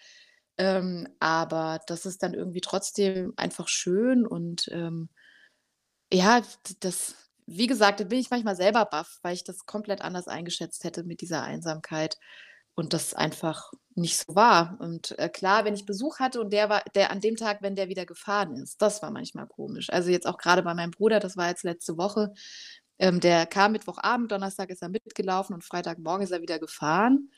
[0.57, 5.09] Ähm, aber das ist dann irgendwie trotzdem einfach schön und, ähm
[6.13, 6.41] ja,
[6.81, 7.15] das
[7.47, 11.03] wie gesagt, da bin ich manchmal selber baff, weil ich das komplett anders eingeschätzt hätte
[11.03, 12.17] mit dieser Einsamkeit
[12.75, 14.77] und das einfach nicht so war.
[14.79, 17.75] Und, äh, klar, wenn ich Besuch hatte und der war der an dem Tag, wenn
[17.75, 19.89] der wieder gefahren ist, das war manchmal komisch.
[19.91, 22.33] Also, jetzt auch gerade bei meinem Bruder, das war jetzt letzte Woche,
[22.99, 27.31] ähm, der kam Mittwochabend, Donnerstag ist er mitgelaufen und Freitagmorgen ist er wieder gefahren.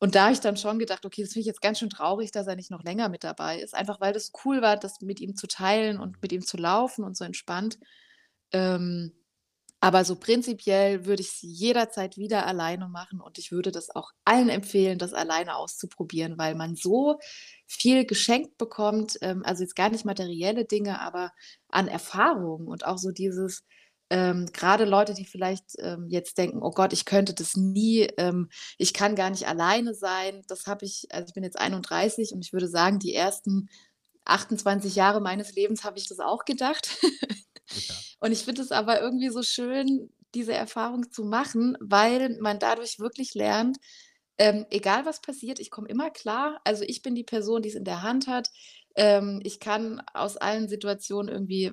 [0.00, 2.30] Und da habe ich dann schon gedacht: „Okay, das finde ich jetzt ganz schön traurig,
[2.32, 5.20] dass er nicht noch länger mit dabei ist“, einfach weil das cool war, das mit
[5.20, 7.78] ihm zu teilen und mit ihm zu laufen und so entspannt.
[8.52, 9.12] Ähm,
[9.80, 14.12] aber so prinzipiell würde ich es jederzeit wieder alleine machen und ich würde das auch
[14.24, 17.18] allen empfehlen, das alleine auszuprobieren, weil man so
[17.66, 21.32] viel geschenkt bekommt, ähm, also jetzt gar nicht materielle Dinge, aber
[21.68, 23.62] an Erfahrungen und auch so dieses
[24.14, 28.48] ähm, grade Leute, die vielleicht, ähm, jetzt denken: „Oh Gott, ich könnte das nie, ähm,
[28.78, 32.44] ich kann gar nicht alleine sein.“ Das habe ich also, ich bin jetzt 31 und
[32.44, 33.68] ich würde sagen, die ersten
[34.24, 36.88] 28 Jahre meines Lebens habe ich das auch gedacht.
[37.72, 38.04] Ja.
[38.20, 42.98] Und ich finde es aber irgendwie so schön, diese Erfahrung zu machen, weil man dadurch
[42.98, 43.78] wirklich lernt,
[44.38, 46.60] ähm, egal was passiert, ich komme immer klar.
[46.64, 48.50] Also, ich bin die Person, die es in der Hand hat.
[48.96, 51.72] Ähm, ich kann aus allen Situationen irgendwie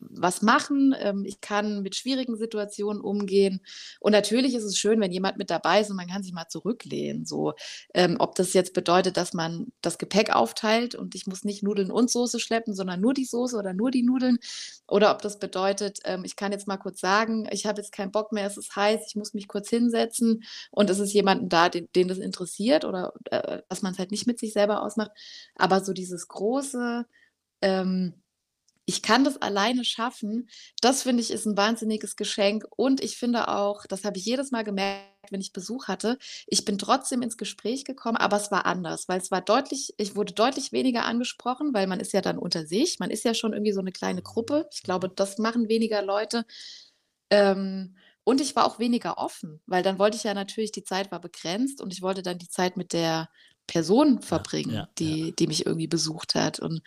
[0.00, 0.94] was machen.
[0.98, 3.60] Ähm, ich kann mit schwierigen Situationen umgehen.
[4.00, 6.48] Und natürlich ist es schön, wenn jemand mit dabei ist und man kann sich mal
[6.48, 7.24] zurücklehnen.
[7.24, 7.54] So,
[7.94, 11.90] ähm, ob das jetzt bedeutet, dass man das Gepäck aufteilt und ich muss nicht Nudeln
[11.90, 14.38] und Soße schleppen, sondern nur die Soße oder nur die Nudeln.
[14.86, 18.12] Oder ob das bedeutet, ähm, ich kann jetzt mal kurz sagen, ich habe jetzt keinen
[18.12, 21.68] Bock mehr, es ist heiß, ich muss mich kurz hinsetzen und es ist jemanden da,
[21.68, 25.10] den, den das interessiert oder äh, dass man es halt nicht mit sich selber ausmacht.
[25.54, 27.06] Aber so dieses große,
[27.62, 28.14] ähm,
[28.88, 30.48] ich kann das alleine schaffen.
[30.80, 34.50] Das finde ich, ist ein wahnsinniges Geschenk und ich finde auch, das habe ich jedes
[34.50, 36.16] Mal gemerkt, wenn ich Besuch hatte,
[36.46, 40.16] ich bin trotzdem ins Gespräch gekommen, aber es war anders, weil es war deutlich ich
[40.16, 42.98] wurde deutlich weniger angesprochen, weil man ist ja dann unter sich.
[42.98, 44.66] Man ist ja schon irgendwie so eine kleine Gruppe.
[44.72, 46.46] Ich glaube, das machen weniger Leute.
[47.30, 51.12] Ähm, und ich war auch weniger offen, weil dann wollte ich ja natürlich die Zeit
[51.12, 53.28] war begrenzt und ich wollte dann die Zeit mit der
[53.66, 55.32] Person verbringen, ja, ja, die ja.
[55.38, 56.80] die mich irgendwie besucht hat und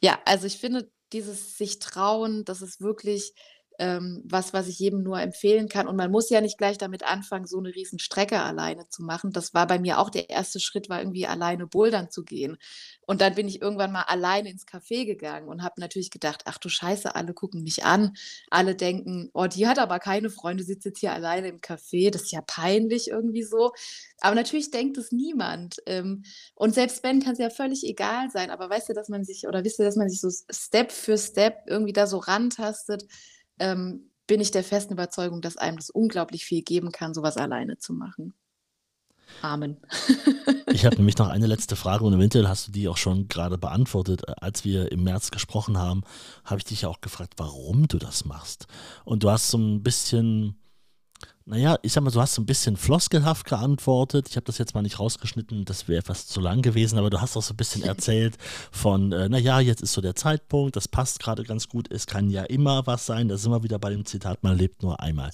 [0.00, 3.34] ja, also ich finde dieses sich trauen, das ist wirklich
[3.82, 5.88] ähm, was, was ich jedem nur empfehlen kann.
[5.88, 9.32] Und man muss ja nicht gleich damit anfangen, so eine riesen Strecke alleine zu machen.
[9.32, 12.58] Das war bei mir auch der erste Schritt, war irgendwie alleine bouldern zu gehen.
[13.00, 16.58] Und dann bin ich irgendwann mal alleine ins Café gegangen und habe natürlich gedacht, ach
[16.58, 18.14] du Scheiße, alle gucken mich an.
[18.50, 22.12] Alle denken, oh, die hat aber keine Freunde, sitzt jetzt hier alleine im Café.
[22.12, 23.72] Das ist ja peinlich irgendwie so.
[24.20, 25.82] Aber natürlich denkt es niemand.
[25.86, 26.22] Ähm,
[26.54, 28.50] und selbst wenn, kann es ja völlig egal sein.
[28.52, 31.18] Aber weißt du, dass man sich, oder wisst ihr, dass man sich so Step für
[31.18, 33.06] Step irgendwie da so rantastet,
[33.62, 37.78] ähm, bin ich der festen Überzeugung, dass einem das unglaublich viel geben kann, sowas alleine
[37.78, 38.34] zu machen.
[39.40, 39.78] Amen.
[40.66, 43.56] ich habe nämlich noch eine letzte Frage und eventuell hast du die auch schon gerade
[43.56, 44.28] beantwortet.
[44.28, 46.02] Äh, als wir im März gesprochen haben,
[46.44, 48.66] habe ich dich ja auch gefragt, warum du das machst.
[49.04, 50.56] Und du hast so ein bisschen
[51.44, 54.28] naja, ich sag mal, du hast so ein bisschen floskelhaft geantwortet.
[54.28, 57.20] Ich habe das jetzt mal nicht rausgeschnitten, das wäre etwas zu lang gewesen, aber du
[57.20, 58.36] hast auch so ein bisschen erzählt
[58.70, 62.30] von, äh, naja, jetzt ist so der Zeitpunkt, das passt gerade ganz gut, es kann
[62.30, 65.30] ja immer was sein, da sind wir wieder bei dem Zitat, man lebt nur einmal.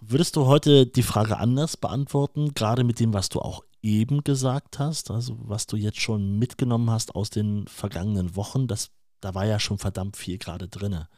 [0.00, 4.78] Würdest du heute die Frage anders beantworten, gerade mit dem, was du auch eben gesagt
[4.78, 9.46] hast, also was du jetzt schon mitgenommen hast aus den vergangenen Wochen, das, da war
[9.46, 11.08] ja schon verdammt viel gerade drinne.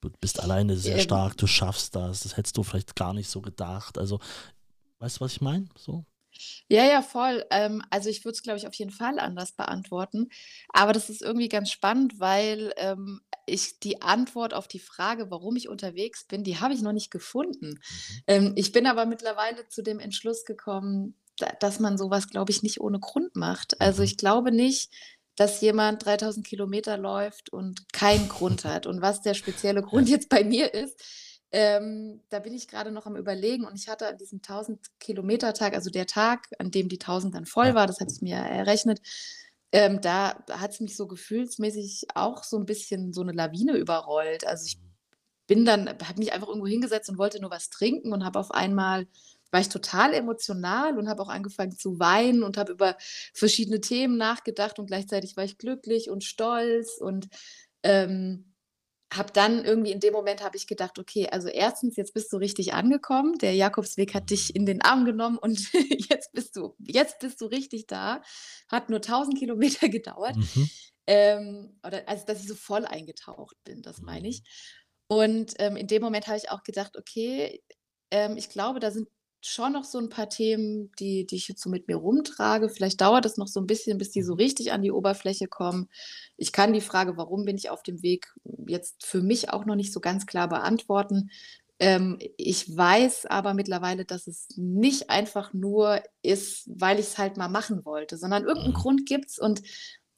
[0.00, 2.20] Du bist alleine sehr ähm, stark, du schaffst das.
[2.20, 3.98] Das hättest du vielleicht gar nicht so gedacht.
[3.98, 4.20] Also,
[4.98, 5.66] weißt du, was ich meine?
[5.76, 6.04] So.
[6.68, 7.44] Ja, ja, voll.
[7.50, 10.28] Ähm, also ich würde es, glaube ich, auf jeden Fall anders beantworten.
[10.72, 15.56] Aber das ist irgendwie ganz spannend, weil ähm, ich die Antwort auf die Frage, warum
[15.56, 17.70] ich unterwegs bin, die habe ich noch nicht gefunden.
[17.70, 18.22] Mhm.
[18.26, 22.62] Ähm, ich bin aber mittlerweile zu dem Entschluss gekommen, da, dass man sowas, glaube ich,
[22.62, 23.80] nicht ohne Grund macht.
[23.80, 24.06] Also mhm.
[24.06, 24.90] ich glaube nicht,
[25.38, 28.86] dass jemand 3000 Kilometer läuft und keinen Grund hat.
[28.86, 31.00] Und was der spezielle Grund jetzt bei mir ist,
[31.52, 35.54] ähm, da bin ich gerade noch am Überlegen und ich hatte an diesem 1000 Kilometer
[35.54, 38.34] Tag, also der Tag, an dem die 1000 dann voll war, das hatte ich mir
[38.34, 39.00] errechnet,
[39.70, 44.46] ähm, da hat es mich so gefühlsmäßig auch so ein bisschen so eine Lawine überrollt.
[44.46, 44.78] Also ich
[45.46, 48.50] bin dann, habe mich einfach irgendwo hingesetzt und wollte nur was trinken und habe auf
[48.50, 49.06] einmal
[49.50, 52.96] war ich total emotional und habe auch angefangen zu weinen und habe über
[53.34, 57.28] verschiedene Themen nachgedacht und gleichzeitig war ich glücklich und stolz und
[57.82, 58.54] ähm,
[59.12, 62.36] habe dann irgendwie in dem Moment habe ich gedacht, okay, also erstens, jetzt bist du
[62.36, 63.38] richtig angekommen.
[63.38, 65.72] Der Jakobsweg hat dich in den Arm genommen und
[66.10, 68.20] jetzt bist du, jetzt bist du richtig da.
[68.70, 70.36] Hat nur 1000 Kilometer gedauert.
[70.36, 70.70] Mhm.
[71.06, 74.42] Ähm, oder, also, dass ich so voll eingetaucht bin, das meine ich.
[75.08, 75.16] Mhm.
[75.16, 77.62] Und ähm, in dem Moment habe ich auch gedacht, okay,
[78.10, 79.08] ähm, ich glaube, da sind
[79.42, 82.68] schon noch so ein paar Themen, die die ich jetzt so mit mir rumtrage.
[82.68, 84.38] Vielleicht dauert es noch so ein bisschen, bis die so mhm.
[84.38, 85.88] richtig an die Oberfläche kommen.
[86.36, 88.26] Ich kann die Frage: „Warum bin ich auf dem Weg?“,
[88.66, 91.30] jetzt für mich auch noch nicht so ganz klar beantworten.
[91.80, 97.36] Ähm, ich weiß aber mittlerweile, dass es nicht einfach nur ist, weil ich es halt
[97.36, 98.78] mal machen wollte, sondern irgendeinen mhm.
[98.78, 99.62] Grund gibt's und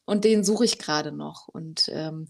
[0.07, 1.47] und den suche ich gerade noch.
[1.49, 2.29] Und, ähm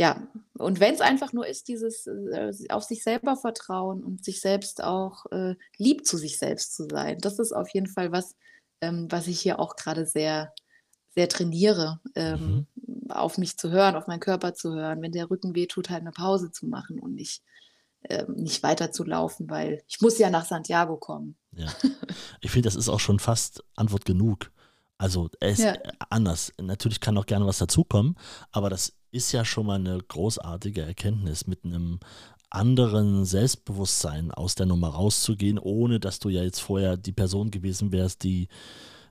[0.00, 4.40] ja, und wenn es einfach nur ist, dieses äh, auf sich selber vertrauen und sich
[4.40, 7.18] selbst auch äh, lieb zu sich selbst zu sein.
[7.20, 8.36] Das ist auf jeden Fall was,
[8.80, 10.54] ähm, was ich hier auch gerade sehr,
[11.16, 13.10] sehr trainiere, ähm, mhm.
[13.10, 15.02] auf mich zu hören, auf meinen Körper zu hören.
[15.02, 17.42] Wenn der Rücken wehtut, halt eine Pause zu machen und nicht,
[18.08, 21.36] ähm, nicht weiter zu laufen, weil ich muss ja nach Santiago kommen.
[21.56, 21.72] Ja,
[22.40, 24.52] ich finde, das ist auch schon fast Antwort genug.
[24.96, 25.74] Also er ist ja.
[26.08, 26.52] anders.
[26.60, 28.16] Natürlich kann noch gerne was dazukommen,
[28.50, 32.00] aber das ist ja schon mal eine großartige Erkenntnis, mit einem
[32.50, 37.92] anderen Selbstbewusstsein aus der Nummer rauszugehen, ohne dass du ja jetzt vorher die Person gewesen
[37.92, 38.48] wärst, die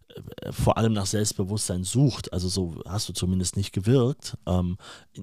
[0.09, 2.33] äh, vor allem nach Selbstbewusstsein sucht.
[2.33, 4.37] Also so hast du zumindest nicht gewirkt.
[4.47, 4.77] Ähm,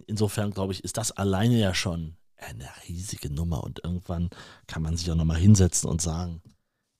[0.06, 4.30] insofern glaube ich, ist das alleine ja schon eine riesige Nummer und irgendwann
[4.66, 6.42] kann man sich auch nochmal hinsetzen und sagen,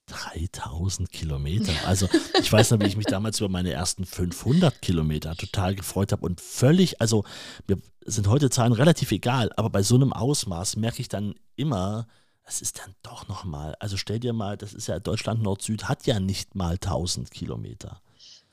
[0.06, 1.72] 3000 Kilometer.
[1.86, 2.08] Also
[2.40, 6.24] ich weiß noch, wie ich mich damals über meine ersten 500 Kilometer total gefreut habe
[6.24, 7.24] und völlig, also
[7.66, 12.06] mir sind heute Zahlen relativ egal, aber bei so einem Ausmaß merke ich dann immer,
[12.44, 16.06] das ist dann doch nochmal, also stell dir mal, das ist ja Deutschland Nord-Süd, hat
[16.06, 18.02] ja nicht mal 1000 Kilometer.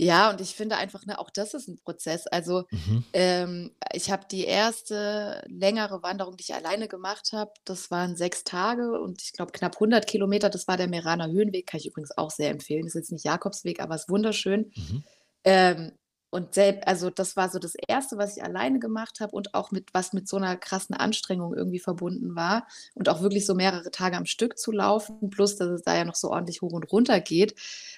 [0.03, 2.25] Ja, und ich finde einfach, ne, auch das ist ein Prozess.
[2.25, 3.03] Also, Mhm.
[3.13, 8.43] ähm, ich habe die erste längere Wanderung, die ich alleine gemacht habe, das waren sechs
[8.43, 10.49] Tage und ich glaube knapp 100 Kilometer.
[10.49, 12.87] Das war der Meraner Höhenweg, kann ich übrigens auch sehr empfehlen.
[12.87, 14.71] Ist jetzt nicht Jakobsweg, aber ist wunderschön.
[14.75, 15.03] Mhm.
[15.43, 15.91] Ähm,
[16.31, 19.71] und selbst, also das war so das Erste, was ich alleine gemacht habe und auch
[19.71, 22.67] mit was mit so einer krassen Anstrengung irgendwie verbunden war.
[22.95, 26.05] Und auch wirklich so mehrere Tage am Stück zu laufen, plus dass es da ja
[26.05, 27.55] noch so ordentlich hoch und runter geht.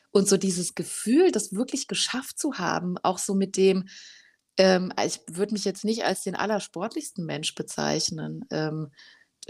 [0.10, 3.88] Und so dieses Gefühl, das wirklich geschafft zu haben, auch so mit dem,
[4.58, 8.46] ähm, ich würde mich jetzt nicht als den allersportlichsten Mensch bezeichnen.
[8.50, 8.92] Ähm,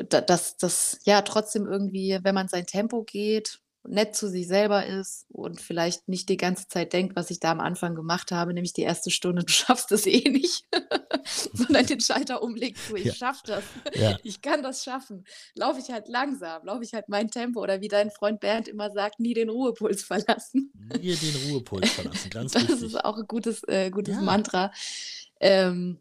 [0.10, 5.26] dass das ja trotzdem irgendwie, wenn man sein Tempo geht, nett zu sich selber ist
[5.30, 8.74] und vielleicht nicht die ganze Zeit denkt, was ich da am Anfang gemacht habe, nämlich
[8.74, 10.66] die erste Stunde, du schaffst es eh nicht,
[11.54, 13.14] sondern den Schalter umlegt, so ich ja.
[13.14, 13.64] schaff das,
[13.94, 14.18] ja.
[14.24, 15.26] ich kann das schaffen.
[15.56, 18.92] Laufe ich halt langsam, laufe ich halt mein Tempo oder wie dein Freund Bernd immer
[18.92, 20.72] sagt, nie den Ruhepuls verlassen.
[21.02, 22.80] Nie den Ruhepuls verlassen, ganz das wichtig.
[22.80, 24.22] Das ist auch ein gutes, äh, gutes ja.
[24.22, 24.72] Mantra.
[25.40, 26.00] Ähm,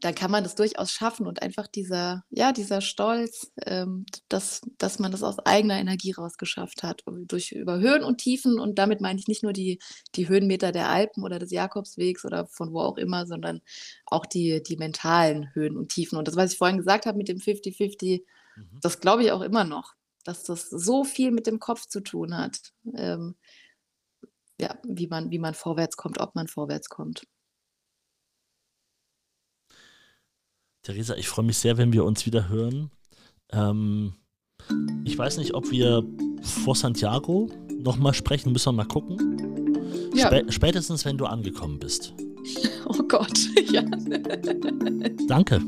[0.00, 4.98] dann kann man das durchaus schaffen und einfach dieser, ja, dieser Stolz, ähm, dass, dass
[4.98, 9.18] man das aus eigener Energie rausgeschafft hat, durch über Höhen und Tiefen und damit meine
[9.18, 9.78] ich nicht nur die,
[10.14, 13.60] die Höhenmeter der Alpen oder des Jakobswegs oder von wo auch immer, sondern
[14.06, 16.18] auch die, die mentalen Höhen und Tiefen.
[16.18, 18.22] Und das, was ich vorhin gesagt habe mit dem 50-50,
[18.56, 18.78] mhm.
[18.82, 22.36] das glaube ich auch immer noch, dass das so viel mit dem Kopf zu tun
[22.36, 22.58] hat,
[22.94, 23.36] ähm,
[24.60, 27.22] ja, wie man, wie man vorwärts kommt, ob man vorwärts kommt.
[30.82, 32.90] Theresa, ich freue mich sehr, wenn wir uns wieder hören.
[33.52, 34.14] Ähm,
[35.04, 36.04] ich weiß nicht, ob wir
[36.42, 39.36] vor Santiago nochmal sprechen, müssen wir mal gucken.
[40.14, 40.26] Ja.
[40.26, 42.14] Spä spätestens, wenn du angekommen bist.
[42.90, 43.38] Oh Gott,
[43.70, 43.82] ja.
[45.26, 45.60] Danke.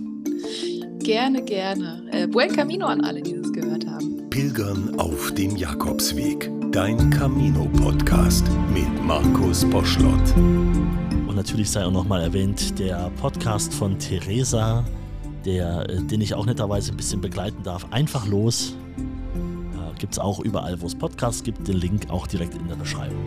[1.01, 2.09] Gerne, gerne.
[2.13, 4.31] Äh, buen Camino an alle, die das gehört haben.
[4.31, 6.51] Pilgern auf dem Jakobsweg.
[6.73, 10.35] Dein Camino-Podcast mit Markus Boschlott.
[10.37, 14.83] Und natürlich sei auch nochmal erwähnt, der Podcast von Theresa
[15.45, 17.87] der, äh, den ich auch netterweise ein bisschen begleiten darf.
[17.91, 18.75] Einfach los.
[18.97, 21.67] Äh, gibt es auch überall, wo es Podcasts gibt.
[21.67, 23.25] Den Link auch direkt in der Beschreibung.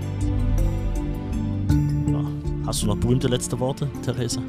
[2.07, 2.23] Ja.
[2.67, 4.41] Hast du noch berühmte letzte Worte, Theresa?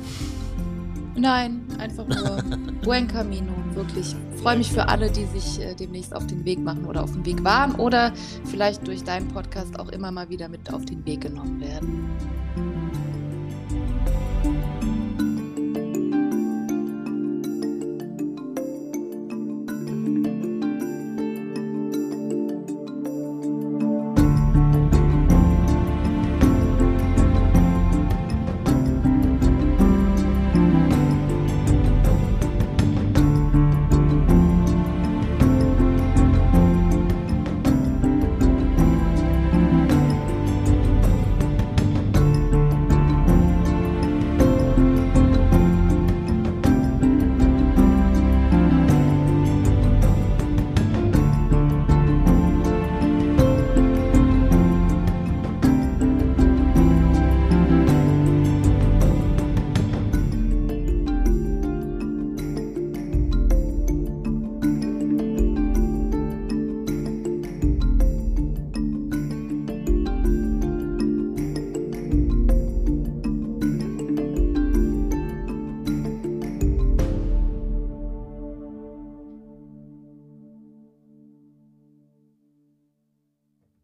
[1.17, 2.43] Nein, einfach nur
[2.83, 3.53] Buen Camino.
[3.75, 4.15] Wirklich.
[4.43, 7.25] Freue mich für alle, die sich äh, demnächst auf den Weg machen oder auf dem
[7.25, 8.13] Weg waren oder
[8.45, 12.11] vielleicht durch deinen Podcast auch immer mal wieder mit auf den Weg genommen werden.